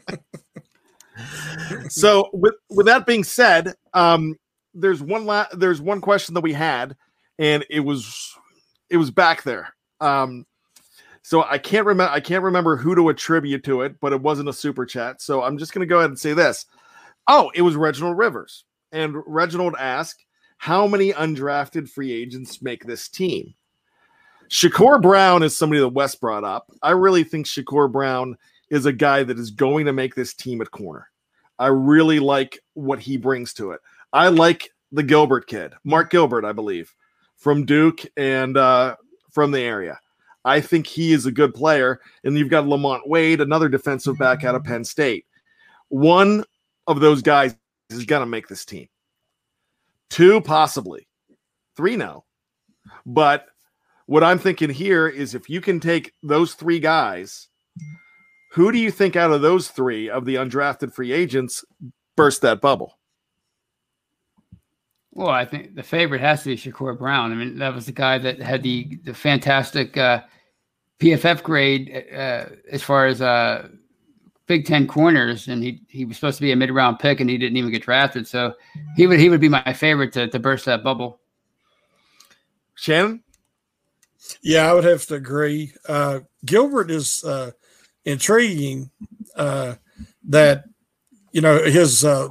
so 1.89 2.30
with 2.34 2.56
with 2.69 2.86
that 2.86 3.06
being 3.06 3.23
said, 3.23 3.73
um, 3.93 4.36
there's 4.73 5.01
one 5.01 5.25
la- 5.25 5.47
there's 5.54 5.82
one 5.82 6.01
question 6.01 6.34
that 6.36 6.41
we 6.41 6.54
had, 6.54 6.95
and 7.38 7.65
it 7.69 7.82
was 7.82 8.34
it 8.89 8.97
was 8.97 9.12
back 9.12 9.43
there. 9.43 9.73
Um, 9.99 10.45
so 11.21 11.43
I 11.43 11.58
can't 11.58 11.86
remember 11.86 12.13
I 12.13 12.19
can't 12.19 12.43
remember 12.43 12.78
who 12.78 12.95
to 12.95 13.10
attribute 13.10 13.63
to 13.65 13.82
it, 13.82 13.99
but 13.99 14.13
it 14.13 14.21
wasn't 14.21 14.49
a 14.49 14.54
super 14.54 14.86
chat. 14.86 15.21
So 15.21 15.43
I'm 15.43 15.58
just 15.58 15.73
gonna 15.73 15.86
go 15.86 15.99
ahead 15.99 16.12
and 16.12 16.19
say 16.19 16.34
this. 16.34 16.65
Oh, 17.28 17.51
it 17.56 17.62
was 17.62 17.75
Reginald 17.75 18.17
Rivers. 18.17 18.63
And 18.95 19.21
Reginald 19.27 19.75
asked, 19.77 20.23
how 20.58 20.88
many 20.88 21.12
undrafted 21.12 21.89
free 21.89 22.13
agents 22.13 22.62
make 22.62 22.86
this 22.86 23.10
team? 23.10 23.53
Shakur 24.49 25.01
Brown 25.01 25.43
is 25.43 25.58
somebody 25.58 25.81
that 25.81 25.89
Wes 25.89 26.15
brought 26.15 26.45
up. 26.45 26.71
I 26.81 26.91
really 26.91 27.25
think 27.25 27.45
Shakur 27.45 27.91
Brown 27.91 28.38
is 28.69 28.86
a 28.86 28.93
guy 28.93 29.23
that 29.23 29.38
is 29.38 29.51
going 29.51 29.86
to 29.86 29.91
make 29.91 30.15
this 30.15 30.34
team 30.34 30.62
at 30.62 30.71
corner. 30.71 31.10
I 31.60 31.67
really 31.67 32.19
like 32.19 32.60
what 32.73 32.99
he 32.99 33.17
brings 33.17 33.53
to 33.55 33.71
it. 33.71 33.81
I 34.13 34.29
like 34.29 34.71
the 34.93 35.03
Gilbert 35.03 35.47
kid, 35.47 35.73
Mark 35.84 36.10
Gilbert, 36.10 36.45
I 36.45 36.53
believe, 36.53 36.95
from 37.36 37.65
Duke 37.65 37.99
and 38.15 38.55
uh, 38.55 38.95
from 39.29 39.51
the 39.51 39.60
area. 39.60 39.99
I 40.45 40.62
think 40.62 40.88
he 40.88 41.12
is 41.12 41.25
a 41.25 41.34
good 41.34 41.53
player. 41.53 41.99
And 42.23 42.38
you've 42.38 42.49
got 42.49 42.65
Lamont 42.65 43.10
Wade, 43.10 43.41
another 43.41 43.67
defensive 43.67 44.17
back 44.17 44.45
out 44.45 44.55
of 44.55 44.63
Penn 44.63 44.86
State. 44.86 45.25
One 45.89 46.45
of 46.88 47.01
those 47.01 47.21
guys 47.21 47.55
is 47.89 48.05
to 48.05 48.25
make 48.25 48.47
this 48.47 48.65
team. 48.65 48.87
Two, 50.09 50.41
possibly. 50.41 51.07
Three, 51.75 51.95
no. 51.95 52.25
But 53.05 53.47
what 54.05 54.23
I'm 54.23 54.39
thinking 54.39 54.69
here 54.69 55.07
is 55.07 55.35
if 55.35 55.49
you 55.49 55.61
can 55.61 55.79
take 55.79 56.13
those 56.23 56.53
three 56.53 56.79
guys, 56.79 57.47
who 58.51 58.71
do 58.71 58.77
you 58.77 58.91
think 58.91 59.15
out 59.15 59.31
of 59.31 59.41
those 59.41 59.69
three 59.69 60.09
of 60.09 60.25
the 60.25 60.35
undrafted 60.35 60.93
free 60.93 61.11
agents 61.11 61.65
burst 62.15 62.41
that 62.41 62.61
bubble? 62.61 62.97
Well, 65.11 65.29
I 65.29 65.45
think 65.45 65.75
the 65.75 65.83
favorite 65.83 66.21
has 66.21 66.43
to 66.43 66.49
be 66.49 66.57
Shakur 66.57 66.97
Brown. 66.97 67.31
I 67.31 67.35
mean, 67.35 67.57
that 67.59 67.73
was 67.73 67.85
the 67.85 67.93
guy 67.93 68.17
that 68.17 68.41
had 68.41 68.63
the 68.63 68.99
the 69.05 69.13
fantastic 69.13 69.97
uh, 69.97 70.21
PFF 70.99 71.41
grade 71.41 72.05
uh, 72.13 72.45
as 72.69 72.83
far 72.83 73.05
as 73.05 73.21
uh, 73.21 73.69
Big 74.47 74.65
Ten 74.65 74.88
corners, 74.88 75.47
and 75.47 75.63
he 75.63 75.81
he 75.88 76.05
was 76.05 76.17
supposed 76.17 76.38
to 76.38 76.41
be 76.41 76.51
a 76.51 76.55
mid 76.55 76.71
round 76.71 76.99
pick, 76.99 77.19
and 77.19 77.29
he 77.29 77.38
didn't 77.38 77.58
even 77.58 77.71
get 77.71 77.84
drafted. 77.84 78.27
So 78.27 78.53
he 78.95 79.08
would 79.08 79.19
he 79.19 79.29
would 79.29 79.41
be 79.41 79.49
my 79.49 79.73
favorite 79.73 80.13
to 80.13 80.27
to 80.27 80.39
burst 80.39 80.65
that 80.65 80.84
bubble. 80.84 81.19
Shannon, 82.75 83.23
yeah, 84.41 84.69
I 84.69 84.73
would 84.73 84.84
have 84.84 85.05
to 85.08 85.15
agree. 85.15 85.73
Uh, 85.88 86.19
Gilbert 86.45 86.91
is 86.91 87.23
uh, 87.23 87.51
intriguing. 88.05 88.91
Uh, 89.36 89.75
that 90.27 90.65
you 91.31 91.41
know 91.41 91.63
his 91.63 92.03
uh, 92.05 92.27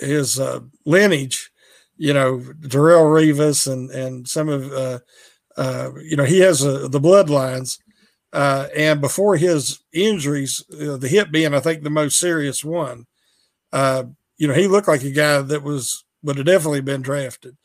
his 0.00 0.38
uh, 0.38 0.60
lineage, 0.84 1.50
you 1.96 2.12
know 2.12 2.38
Darrelle 2.38 3.06
Revis 3.06 3.70
and 3.70 3.90
and 3.90 4.28
some 4.28 4.48
of 4.48 4.72
uh, 4.72 4.98
uh, 5.56 5.90
you 6.02 6.16
know 6.16 6.24
he 6.24 6.40
has 6.40 6.64
uh, 6.64 6.88
the 6.88 7.00
bloodlines 7.00 7.78
uh, 8.34 8.66
and 8.74 9.00
before 9.00 9.36
his 9.36 9.78
injuries, 9.92 10.64
uh, 10.72 10.96
the 10.96 11.06
hip 11.06 11.30
being, 11.30 11.54
I 11.54 11.60
think, 11.60 11.82
the 11.84 11.90
most 11.90 12.18
serious 12.18 12.64
one, 12.64 13.06
uh, 13.72 14.04
you 14.36 14.48
know, 14.48 14.54
he 14.54 14.66
looked 14.66 14.88
like 14.88 15.04
a 15.04 15.12
guy 15.12 15.40
that 15.40 15.62
was 15.62 16.04
would 16.24 16.36
have 16.38 16.46
definitely 16.46 16.80
been 16.80 17.00
drafted. 17.00 17.56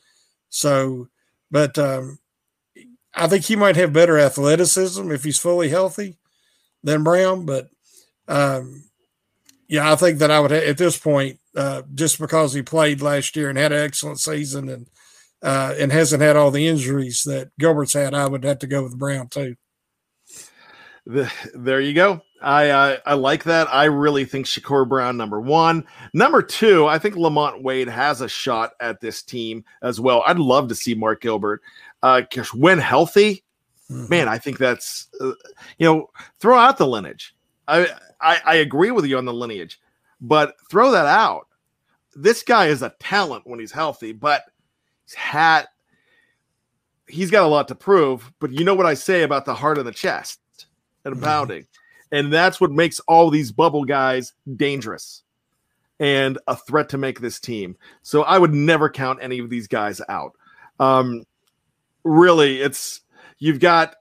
So, 0.49 1.07
but 1.49 1.79
um, 1.79 2.19
I 3.15 3.27
think 3.27 3.45
he 3.45 3.55
might 3.55 3.77
have 3.77 3.93
better 3.93 4.19
athleticism 4.19 5.11
if 5.11 5.23
he's 5.23 5.39
fully 5.39 5.69
healthy 5.69 6.17
than 6.83 7.03
Brown. 7.03 7.47
But 7.47 7.69
um, 8.27 8.83
yeah, 9.67 9.91
I 9.91 9.95
think 9.95 10.19
that 10.19 10.29
I 10.29 10.39
would 10.39 10.51
at 10.51 10.77
this 10.77 10.99
point, 10.99 11.39
uh, 11.55 11.81
just 11.95 12.19
because 12.19 12.53
he 12.53 12.61
played 12.61 13.01
last 13.01 13.35
year 13.35 13.49
and 13.49 13.57
had 13.57 13.71
an 13.71 13.83
excellent 13.83 14.19
season 14.19 14.69
and 14.69 14.87
uh, 15.41 15.73
and 15.79 15.91
hasn't 15.91 16.21
had 16.21 16.35
all 16.35 16.51
the 16.51 16.67
injuries 16.67 17.23
that 17.23 17.49
Gilbert's 17.57 17.93
had, 17.93 18.13
I 18.13 18.27
would 18.27 18.43
have 18.43 18.59
to 18.59 18.67
go 18.67 18.83
with 18.83 18.99
Brown 18.99 19.29
too 19.29 19.55
the, 21.09 21.31
there 21.55 21.81
you 21.81 21.93
go. 21.93 22.21
I 22.39 22.69
uh, 22.69 22.97
I 23.03 23.15
like 23.15 23.43
that. 23.45 23.67
I 23.73 23.85
really 23.85 24.25
think 24.25 24.45
Shakur 24.45 24.87
Brown 24.87 25.17
number 25.17 25.41
one, 25.41 25.85
number 26.13 26.43
two. 26.43 26.85
I 26.85 26.99
think 26.99 27.15
Lamont 27.15 27.63
Wade 27.63 27.89
has 27.89 28.21
a 28.21 28.29
shot 28.29 28.73
at 28.79 29.01
this 29.01 29.23
team 29.23 29.65
as 29.81 29.99
well. 29.99 30.23
I'd 30.27 30.37
love 30.37 30.67
to 30.69 30.75
see 30.75 30.93
Mark 30.93 31.21
Gilbert. 31.21 31.61
Uh, 32.03 32.21
when 32.53 32.77
healthy, 32.77 33.43
mm-hmm. 33.89 34.07
man, 34.07 34.29
I 34.29 34.37
think 34.37 34.59
that's 34.59 35.07
uh, 35.19 35.31
you 35.79 35.87
know 35.87 36.11
throw 36.39 36.59
out 36.59 36.77
the 36.77 36.87
lineage. 36.87 37.35
I, 37.67 37.87
I 38.21 38.39
I 38.45 38.55
agree 38.55 38.91
with 38.91 39.05
you 39.05 39.17
on 39.17 39.25
the 39.25 39.33
lineage, 39.33 39.81
but 40.21 40.55
throw 40.69 40.91
that 40.91 41.07
out. 41.07 41.47
This 42.15 42.43
guy 42.43 42.67
is 42.67 42.83
a 42.83 42.93
talent 42.99 43.47
when 43.47 43.59
he's 43.59 43.71
healthy, 43.71 44.11
but 44.11 44.43
he's 45.07 45.15
had 45.15 45.65
he's 47.07 47.31
got 47.31 47.43
a 47.45 47.47
lot 47.47 47.67
to 47.69 47.75
prove. 47.75 48.31
But 48.39 48.51
you 48.51 48.63
know 48.63 48.75
what 48.75 48.85
I 48.85 48.93
say 48.93 49.23
about 49.23 49.45
the 49.45 49.55
heart 49.55 49.79
and 49.79 49.87
the 49.87 49.91
chest 49.91 50.39
and 51.13 51.21
pounding. 51.21 51.67
And 52.11 52.33
that's 52.33 52.59
what 52.59 52.71
makes 52.71 52.99
all 53.01 53.29
these 53.29 53.51
bubble 53.51 53.85
guys 53.85 54.33
dangerous 54.55 55.23
and 55.99 56.37
a 56.47 56.55
threat 56.55 56.89
to 56.89 56.97
make 56.97 57.19
this 57.19 57.39
team. 57.39 57.77
So 58.01 58.23
I 58.23 58.37
would 58.37 58.53
never 58.53 58.89
count 58.89 59.19
any 59.21 59.39
of 59.39 59.49
these 59.49 59.67
guys 59.67 60.01
out. 60.09 60.33
Um, 60.79 61.25
really, 62.03 62.61
it's 62.61 63.01
you've 63.37 63.59
got 63.59 63.95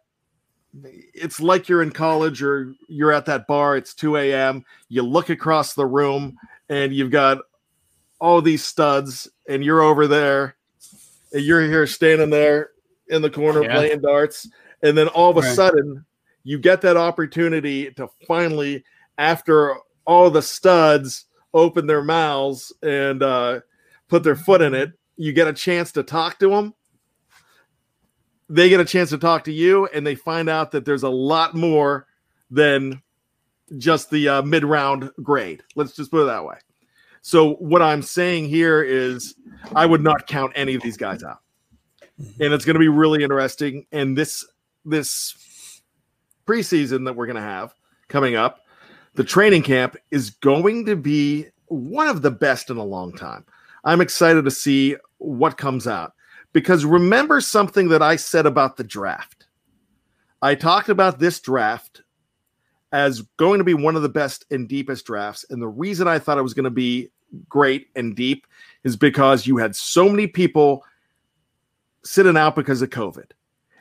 it's 0.85 1.40
like 1.40 1.68
you're 1.68 1.83
in 1.83 1.90
college 1.90 2.42
or 2.42 2.73
you're 2.88 3.12
at 3.12 3.27
that 3.27 3.47
bar, 3.47 3.77
it's 3.77 3.94
2 3.94 4.16
a.m. 4.16 4.64
You 4.88 5.03
look 5.03 5.29
across 5.29 5.75
the 5.75 5.87
room 5.87 6.38
and 6.68 6.94
you've 6.94 7.11
got 7.11 7.38
all 8.21 8.42
these 8.42 8.64
studs, 8.64 9.29
and 9.49 9.64
you're 9.64 9.81
over 9.81 10.07
there, 10.07 10.57
and 11.33 11.42
you're 11.42 11.62
here 11.62 11.87
standing 11.87 12.31
there 12.31 12.71
in 13.09 13.23
the 13.23 13.31
corner 13.31 13.62
yeah. 13.62 13.75
playing 13.75 14.01
darts, 14.01 14.49
and 14.83 14.97
then 14.99 15.09
all 15.09 15.31
of 15.31 15.37
a 15.37 15.40
right. 15.40 15.55
sudden 15.55 16.05
you 16.48 16.58
get 16.58 16.80
that 16.80 16.96
opportunity 16.96 17.90
to 17.90 18.08
finally, 18.26 18.82
after 19.18 19.76
all 20.06 20.30
the 20.30 20.40
studs 20.40 21.26
open 21.52 21.87
their 21.87 22.02
mouths 22.02 22.72
and 22.82 23.22
uh, 23.22 23.61
put 24.08 24.22
their 24.22 24.34
foot 24.34 24.62
in 24.62 24.72
it, 24.72 24.92
you 25.18 25.34
get 25.34 25.46
a 25.46 25.52
chance 25.52 25.92
to 25.92 26.02
talk 26.02 26.38
to 26.38 26.48
them. 26.48 26.72
They 28.48 28.70
get 28.70 28.80
a 28.80 28.84
chance 28.87 29.11
to 29.11 29.18
talk 29.18 29.44
to 29.44 29.52
you, 29.52 29.88
and 29.88 30.06
they 30.06 30.14
find 30.14 30.48
out 30.48 30.70
that 30.70 30.87
there's 30.87 31.02
a 31.02 31.11
lot 31.11 31.54
more 31.54 32.06
than 32.50 33.02
just 33.76 34.08
the 34.08 34.30
uh, 34.30 34.42
mid 34.42 34.64
round 34.64 35.11
grade. 35.22 35.62
Let's 35.76 35.94
just 35.94 36.11
put 36.11 36.22
it 36.22 36.28
that 36.28 36.46
way. 36.46 36.56
So, 37.20 37.56
what 37.56 37.82
I'm 37.82 38.00
saying 38.00 38.48
here 38.48 38.82
is, 38.82 39.34
I 39.76 39.84
would 39.84 40.00
not 40.00 40.26
count 40.26 40.54
any 40.54 40.74
of 40.74 40.80
these 40.80 40.96
guys 40.96 41.22
out, 41.22 41.40
and 42.40 42.54
it's 42.54 42.64
going 42.64 42.72
to 42.72 42.80
be 42.80 42.88
really 42.88 43.22
interesting. 43.22 43.84
And 43.92 44.16
this 44.16 44.46
this 44.87 45.34
preseason 46.48 47.04
that 47.04 47.14
we're 47.14 47.26
going 47.26 47.37
to 47.37 47.42
have 47.42 47.74
coming 48.08 48.34
up, 48.34 48.64
the 49.14 49.24
training 49.24 49.62
camp 49.62 49.96
is 50.11 50.30
going 50.30 50.87
to 50.87 50.96
be 50.96 51.46
one 51.66 52.08
of 52.08 52.23
the 52.23 52.31
best 52.31 52.70
in 52.70 52.79
a 52.79 52.85
long 52.85 53.12
time. 53.12 53.44
I'm 53.85 54.00
excited 54.00 54.44
to 54.44 54.50
see 54.50 54.96
what 55.18 55.58
comes 55.58 55.87
out 55.87 56.14
because 56.52 56.85
remember 56.85 57.40
something 57.40 57.88
that 57.88 58.02
I 58.02 58.16
said 58.16 58.46
about 58.46 58.77
the 58.77 58.85
draft. 58.85 59.46
I 60.40 60.54
talked 60.54 60.88
about 60.88 61.18
this 61.18 61.40
draft 61.40 62.02
as 62.92 63.23
going 63.37 63.58
to 63.58 63.64
be 63.64 63.75
one 63.75 63.96
of 63.96 64.02
the 64.02 64.08
best 64.08 64.46
and 64.50 64.68
deepest 64.68 65.04
drafts. 65.04 65.44
And 65.50 65.60
the 65.60 65.68
reason 65.68 66.08
I 66.08 66.18
thought 66.18 66.38
it 66.38 66.42
was 66.42 66.54
going 66.54 66.64
to 66.64 66.70
be 66.70 67.10
great 67.48 67.88
and 67.94 68.16
deep 68.16 68.46
is 68.85 68.96
because 68.96 69.46
you 69.46 69.58
had 69.58 69.77
so 69.77 70.08
many 70.08 70.27
people 70.27 70.85
sitting 72.04 72.37
out 72.37 72.56
because 72.56 72.81
of 72.81 72.88
COVID. 72.88 73.33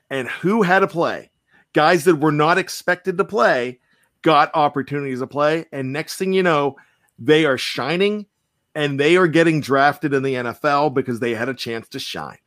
And 0.09 0.27
who 0.27 0.61
had 0.63 0.79
to 0.79 0.87
play? 0.87 1.29
Guys 1.77 2.05
that 2.05 2.15
were 2.15 2.31
not 2.31 2.57
expected 2.57 3.19
to 3.19 3.23
play 3.23 3.77
got 4.23 4.49
opportunities 4.55 5.19
to 5.19 5.27
play. 5.27 5.63
And 5.71 5.93
next 5.93 6.15
thing 6.15 6.33
you 6.33 6.41
know, 6.41 6.75
they 7.19 7.45
are 7.45 7.55
shining 7.55 8.25
and 8.73 8.99
they 8.99 9.15
are 9.15 9.27
getting 9.27 9.61
drafted 9.61 10.11
in 10.11 10.23
the 10.23 10.33
NFL 10.33 10.95
because 10.95 11.19
they 11.19 11.35
had 11.35 11.49
a 11.49 11.53
chance 11.53 11.87
to 11.89 11.99
shine. 11.99 12.39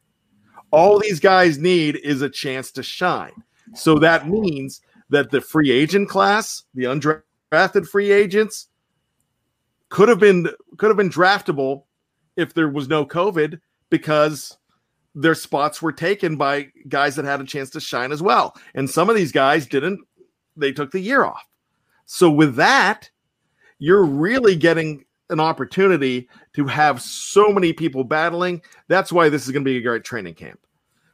All 0.72 0.98
these 0.98 1.20
guys 1.20 1.58
need 1.58 1.94
is 2.02 2.22
a 2.22 2.28
chance 2.28 2.72
to 2.72 2.82
shine. 2.82 3.44
So 3.72 4.00
that 4.00 4.28
means 4.28 4.80
that 5.10 5.30
the 5.30 5.40
free 5.40 5.70
agent 5.70 6.08
class, 6.08 6.64
the 6.74 6.86
undrafted 6.86 7.86
free 7.86 8.10
agents, 8.10 8.66
could 9.90 10.08
have 10.08 10.18
been 10.18 10.48
could 10.76 10.88
have 10.88 10.96
been 10.96 11.08
draftable 11.08 11.84
if 12.36 12.52
there 12.52 12.68
was 12.68 12.88
no 12.88 13.06
COVID 13.06 13.60
because 13.90 14.58
their 15.14 15.34
spots 15.34 15.82
were 15.82 15.92
taken 15.92 16.36
by 16.36 16.68
guys 16.88 17.16
that 17.16 17.24
had 17.24 17.40
a 17.40 17.44
chance 17.44 17.70
to 17.70 17.80
shine 17.80 18.12
as 18.12 18.22
well. 18.22 18.54
And 18.74 18.88
some 18.88 19.10
of 19.10 19.16
these 19.16 19.32
guys 19.32 19.66
didn't, 19.66 20.00
they 20.56 20.72
took 20.72 20.90
the 20.92 21.00
year 21.00 21.24
off. 21.24 21.44
So 22.06 22.30
with 22.30 22.56
that, 22.56 23.10
you're 23.78 24.04
really 24.04 24.56
getting 24.56 25.04
an 25.30 25.40
opportunity 25.40 26.28
to 26.54 26.66
have 26.66 27.00
so 27.00 27.52
many 27.52 27.72
people 27.72 28.04
battling. 28.04 28.62
That's 28.88 29.12
why 29.12 29.28
this 29.28 29.46
is 29.46 29.52
going 29.52 29.64
to 29.64 29.70
be 29.70 29.76
a 29.76 29.82
great 29.82 30.04
training 30.04 30.34
camp. 30.34 30.60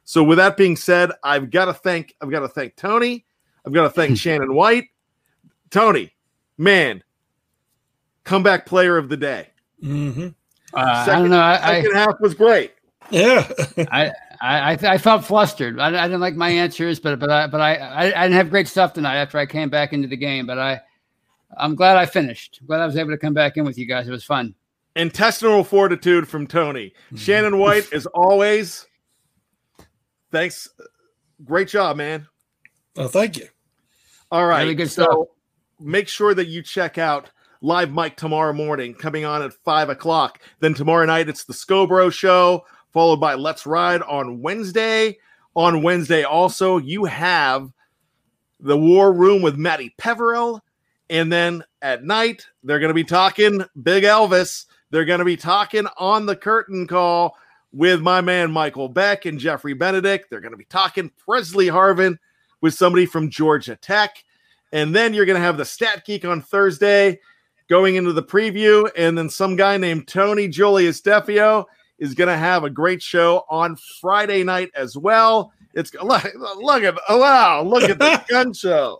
So 0.03 0.23
with 0.23 0.37
that 0.37 0.57
being 0.57 0.75
said, 0.75 1.11
I've 1.23 1.51
got 1.51 1.65
to 1.65 1.73
thank 1.73 2.15
I've 2.21 2.31
got 2.31 2.39
to 2.39 2.47
thank 2.47 2.75
Tony. 2.75 3.25
I've 3.65 3.73
got 3.73 3.83
to 3.83 3.89
thank 3.89 4.17
Shannon 4.17 4.53
White. 4.53 4.85
Tony, 5.69 6.13
man, 6.57 7.03
comeback 8.23 8.65
player 8.65 8.97
of 8.97 9.09
the 9.09 9.17
day. 9.17 9.49
Mm-hmm. 9.83 10.29
Uh, 10.73 11.05
second, 11.05 11.13
I 11.13 11.19
don't 11.19 11.29
know. 11.29 11.41
I, 11.41 11.57
second 11.57 11.95
I, 11.95 11.99
half 11.99 12.15
was 12.21 12.33
great. 12.33 12.73
Yeah, 13.09 13.49
I, 13.91 14.11
I 14.41 14.71
I 14.81 14.97
felt 14.97 15.25
flustered. 15.25 15.79
I, 15.79 15.87
I 15.87 16.07
didn't 16.07 16.19
like 16.19 16.35
my 16.35 16.49
answers, 16.49 16.99
but 16.99 17.19
but 17.19 17.29
I 17.29 17.47
but 17.47 17.61
I, 17.61 18.11
I 18.15 18.23
didn't 18.23 18.33
have 18.33 18.49
great 18.49 18.67
stuff 18.67 18.93
tonight 18.93 19.15
after 19.15 19.37
I 19.37 19.45
came 19.45 19.69
back 19.69 19.93
into 19.93 20.07
the 20.07 20.17
game. 20.17 20.45
But 20.45 20.59
I 20.59 20.81
I'm 21.57 21.75
glad 21.75 21.97
I 21.97 22.05
finished. 22.05 22.59
I'm 22.61 22.67
glad 22.67 22.81
I 22.81 22.85
was 22.85 22.97
able 22.97 23.11
to 23.11 23.17
come 23.17 23.33
back 23.33 23.57
in 23.57 23.65
with 23.65 23.77
you 23.77 23.85
guys. 23.85 24.07
It 24.07 24.11
was 24.11 24.23
fun. 24.23 24.55
Intestinal 24.95 25.63
fortitude 25.63 26.27
from 26.27 26.47
Tony. 26.47 26.93
Mm-hmm. 27.07 27.17
Shannon 27.17 27.57
White, 27.59 27.93
as 27.93 28.05
always. 28.07 28.85
Thanks. 30.31 30.67
Great 31.45 31.67
job, 31.67 31.97
man. 31.97 32.27
Oh, 32.97 33.07
thank 33.07 33.37
you. 33.37 33.47
All 34.31 34.45
right. 34.45 34.63
Really 34.63 34.75
good 34.75 34.91
so 34.91 35.03
stuff. 35.03 35.17
make 35.79 36.07
sure 36.07 36.33
that 36.33 36.47
you 36.47 36.63
check 36.63 36.97
out 36.97 37.29
Live 37.61 37.91
Mike 37.91 38.17
tomorrow 38.17 38.53
morning, 38.53 38.93
coming 38.93 39.25
on 39.25 39.41
at 39.41 39.53
five 39.53 39.89
o'clock. 39.89 40.41
Then 40.59 40.73
tomorrow 40.73 41.05
night, 41.05 41.29
it's 41.29 41.45
the 41.45 41.53
Scobro 41.53 42.11
Show, 42.11 42.65
followed 42.97 43.19
by 43.19 43.35
Let's 43.35 43.67
Ride 43.67 44.01
on 44.01 44.41
Wednesday. 44.41 45.19
On 45.53 45.83
Wednesday, 45.83 46.23
also, 46.23 46.79
you 46.79 47.05
have 47.05 47.71
the 48.59 48.75
War 48.75 49.13
Room 49.13 49.43
with 49.43 49.55
Matty 49.55 49.93
Peverill. 50.01 50.61
And 51.07 51.31
then 51.31 51.63
at 51.83 52.03
night, 52.03 52.47
they're 52.63 52.79
going 52.79 52.89
to 52.89 52.95
be 52.95 53.03
talking 53.03 53.63
Big 53.83 54.03
Elvis. 54.03 54.65
They're 54.89 55.05
going 55.05 55.19
to 55.19 55.25
be 55.25 55.37
talking 55.37 55.85
on 55.99 56.25
the 56.25 56.35
curtain 56.35 56.87
call 56.87 57.37
with 57.71 58.01
my 58.01 58.19
man 58.19 58.49
Michael 58.49 58.89
Beck 58.89 59.27
and 59.27 59.37
Jeffrey 59.37 59.75
Benedict. 59.75 60.31
They're 60.31 60.41
going 60.41 60.49
to 60.53 60.57
be 60.57 60.65
talking 60.65 61.11
Pressley 61.23 61.67
Harvin 61.67 62.17
with 62.61 62.73
somebody 62.73 63.05
from 63.05 63.29
Georgia 63.29 63.75
Tech. 63.75 64.23
And 64.71 64.95
then 64.95 65.13
you're 65.13 65.27
going 65.27 65.39
to 65.39 65.45
have 65.45 65.57
the 65.57 65.65
Stat 65.65 66.03
Geek 66.03 66.25
on 66.25 66.41
Thursday 66.41 67.19
going 67.69 67.93
into 67.93 68.11
the 68.13 68.23
preview. 68.23 68.89
And 68.97 69.15
then 69.15 69.29
some 69.29 69.55
guy 69.55 69.77
named 69.77 70.07
Tony 70.07 70.47
Julius 70.47 70.99
Defeo 70.99 71.65
is 71.99 72.13
going 72.13 72.29
to 72.29 72.37
have 72.37 72.63
a 72.63 72.69
great 72.69 73.01
show 73.01 73.45
on 73.49 73.77
Friday 74.01 74.43
night 74.43 74.71
as 74.75 74.97
well. 74.97 75.51
It's 75.73 75.93
look, 75.93 76.23
look 76.57 76.83
at 76.83 76.95
wow, 77.09 77.61
look 77.61 77.83
at 77.83 77.99
the 77.99 78.23
gun 78.29 78.53
show. 78.53 78.99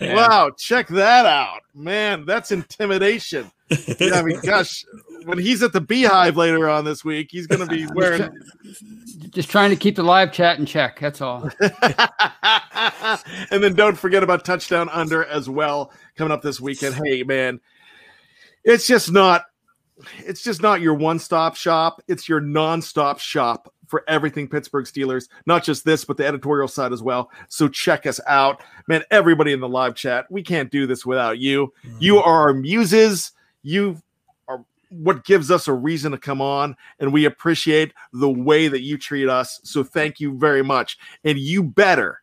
Yeah. 0.00 0.14
Wow, 0.14 0.50
check 0.56 0.86
that 0.88 1.26
out. 1.26 1.62
Man, 1.74 2.24
that's 2.24 2.52
intimidation. 2.52 3.50
yeah, 3.98 4.14
I 4.14 4.22
mean, 4.22 4.40
gosh, 4.40 4.84
when 5.24 5.38
he's 5.38 5.62
at 5.62 5.72
the 5.72 5.80
beehive 5.80 6.36
later 6.36 6.68
on 6.68 6.84
this 6.84 7.04
week, 7.04 7.28
he's 7.30 7.46
going 7.46 7.60
to 7.60 7.66
be 7.66 7.86
wearing. 7.94 8.30
Just 9.30 9.50
trying 9.50 9.70
to 9.70 9.76
keep 9.76 9.96
the 9.96 10.02
live 10.02 10.32
chat 10.32 10.58
in 10.58 10.66
check. 10.66 11.00
That's 11.00 11.20
all. 11.20 11.50
and 11.60 13.62
then 13.62 13.74
don't 13.74 13.96
forget 13.96 14.22
about 14.22 14.44
touchdown 14.44 14.88
under 14.90 15.24
as 15.24 15.50
well 15.50 15.92
coming 16.16 16.32
up 16.32 16.42
this 16.42 16.60
weekend. 16.60 16.94
Hey, 16.94 17.24
man, 17.24 17.60
it's 18.64 18.86
just 18.86 19.12
not. 19.12 19.44
It's 20.18 20.42
just 20.42 20.62
not 20.62 20.80
your 20.80 20.94
one-stop 20.94 21.56
shop. 21.56 22.02
It's 22.08 22.28
your 22.28 22.40
non-stop 22.40 23.18
shop 23.18 23.72
for 23.88 24.04
everything 24.06 24.46
Pittsburgh 24.46 24.84
Steelers, 24.84 25.28
not 25.46 25.64
just 25.64 25.84
this, 25.84 26.04
but 26.04 26.16
the 26.16 26.26
editorial 26.26 26.68
side 26.68 26.92
as 26.92 27.02
well. 27.02 27.30
So 27.48 27.68
check 27.68 28.06
us 28.06 28.20
out. 28.26 28.62
Man, 28.86 29.02
everybody 29.10 29.52
in 29.52 29.60
the 29.60 29.68
live 29.68 29.94
chat, 29.94 30.26
we 30.30 30.42
can't 30.42 30.70
do 30.70 30.86
this 30.86 31.04
without 31.04 31.38
you. 31.38 31.72
Mm-hmm. 31.84 31.96
You 32.00 32.18
are 32.18 32.48
our 32.48 32.54
muses. 32.54 33.32
You 33.62 34.00
are 34.46 34.64
what 34.90 35.24
gives 35.24 35.50
us 35.50 35.68
a 35.68 35.72
reason 35.72 36.12
to 36.12 36.18
come 36.18 36.40
on 36.40 36.76
and 37.00 37.12
we 37.12 37.24
appreciate 37.24 37.92
the 38.12 38.30
way 38.30 38.68
that 38.68 38.82
you 38.82 38.96
treat 38.96 39.28
us 39.28 39.60
so 39.62 39.82
thank 39.82 40.20
you 40.20 40.38
very 40.38 40.62
much 40.62 40.98
and 41.24 41.38
you 41.38 41.62
better 41.62 42.22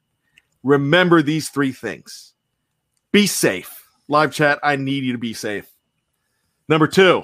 remember 0.63 1.21
these 1.21 1.49
three 1.49 1.71
things 1.71 2.33
be 3.11 3.27
safe 3.27 3.87
live 4.07 4.33
chat 4.33 4.57
i 4.63 4.75
need 4.75 5.03
you 5.03 5.11
to 5.11 5.19
be 5.19 5.33
safe 5.33 5.71
number 6.67 6.87
two 6.87 7.23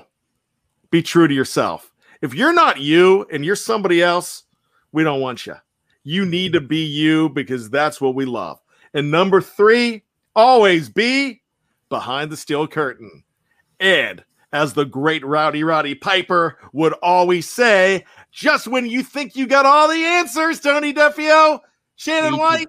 be 0.92 1.02
true 1.02 1.28
to 1.28 1.34
yourself. 1.34 1.92
If 2.22 2.36
you're 2.36 2.54
not 2.54 2.80
you 2.80 3.26
and 3.32 3.44
you're 3.44 3.56
somebody 3.56 4.04
else 4.04 4.44
we 4.92 5.04
don't 5.04 5.22
want 5.22 5.48
you 5.48 5.56
you 6.04 6.26
need 6.26 6.54
to 6.54 6.62
be 6.62 6.84
you 6.84 7.30
because 7.30 7.70
that's 7.70 8.02
what 8.02 8.16
we 8.16 8.26
love. 8.26 8.60
And 8.94 9.12
number 9.12 9.42
three 9.42 10.04
always 10.36 10.90
be 10.90 11.42
behind 11.90 12.32
the 12.32 12.38
steel 12.38 12.68
curtain. 12.68 13.24
Ed 13.80 14.24
as 14.54 14.74
the 14.74 14.86
great 14.86 15.26
Rowdy 15.26 15.64
Roddy 15.64 15.96
Piper 15.96 16.58
would 16.74 16.94
always 17.02 17.50
say, 17.50 18.06
just 18.32 18.68
when 18.68 18.86
you 18.86 19.04
think 19.04 19.36
you 19.36 19.48
got 19.48 19.66
all 19.66 19.88
the 19.88 20.04
answers, 20.04 20.60
Tony 20.60 20.94
Defeo, 20.94 21.60
Shannon 21.96 22.38
White. 22.38 22.68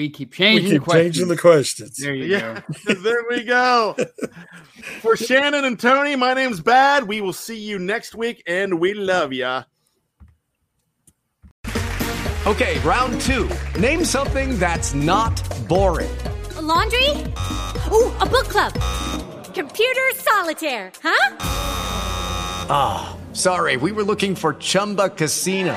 Keep, 0.00 0.08
we 0.08 0.08
keep 0.08 0.32
changing, 0.32 0.64
we 0.64 0.78
keep 0.78 0.84
the 0.84 0.92
changing 0.92 1.28
the 1.28 1.36
questions. 1.36 1.96
There 1.96 2.14
you 2.14 2.24
yeah, 2.24 2.62
go. 2.86 2.94
there 3.02 3.24
we 3.28 3.44
go. 3.44 3.96
For 5.02 5.14
Shannon 5.14 5.64
and 5.66 5.78
Tony, 5.78 6.16
my 6.16 6.32
name's 6.32 6.60
Bad. 6.60 7.06
We 7.06 7.20
will 7.20 7.34
see 7.34 7.58
you 7.58 7.78
next 7.78 8.14
week, 8.14 8.42
and 8.46 8.80
we 8.80 8.94
love 8.94 9.34
ya. 9.34 9.64
Okay, 12.46 12.78
round 12.80 13.20
two. 13.20 13.50
Name 13.78 14.02
something 14.04 14.58
that's 14.58 14.94
not 14.94 15.36
boring. 15.68 16.16
A 16.56 16.62
laundry? 16.62 17.10
Ooh, 17.92 18.10
a 18.20 18.26
book 18.26 18.48
club 18.48 18.72
Computer 19.52 20.10
solitaire, 20.14 20.92
huh? 21.02 21.36
Ah, 22.72 23.12
oh, 23.12 23.34
sorry, 23.34 23.76
we 23.76 23.92
were 23.92 24.04
looking 24.04 24.34
for 24.34 24.54
Chumba 24.54 25.10
Casino. 25.10 25.76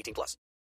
18 0.00 0.14
plus. 0.14 0.36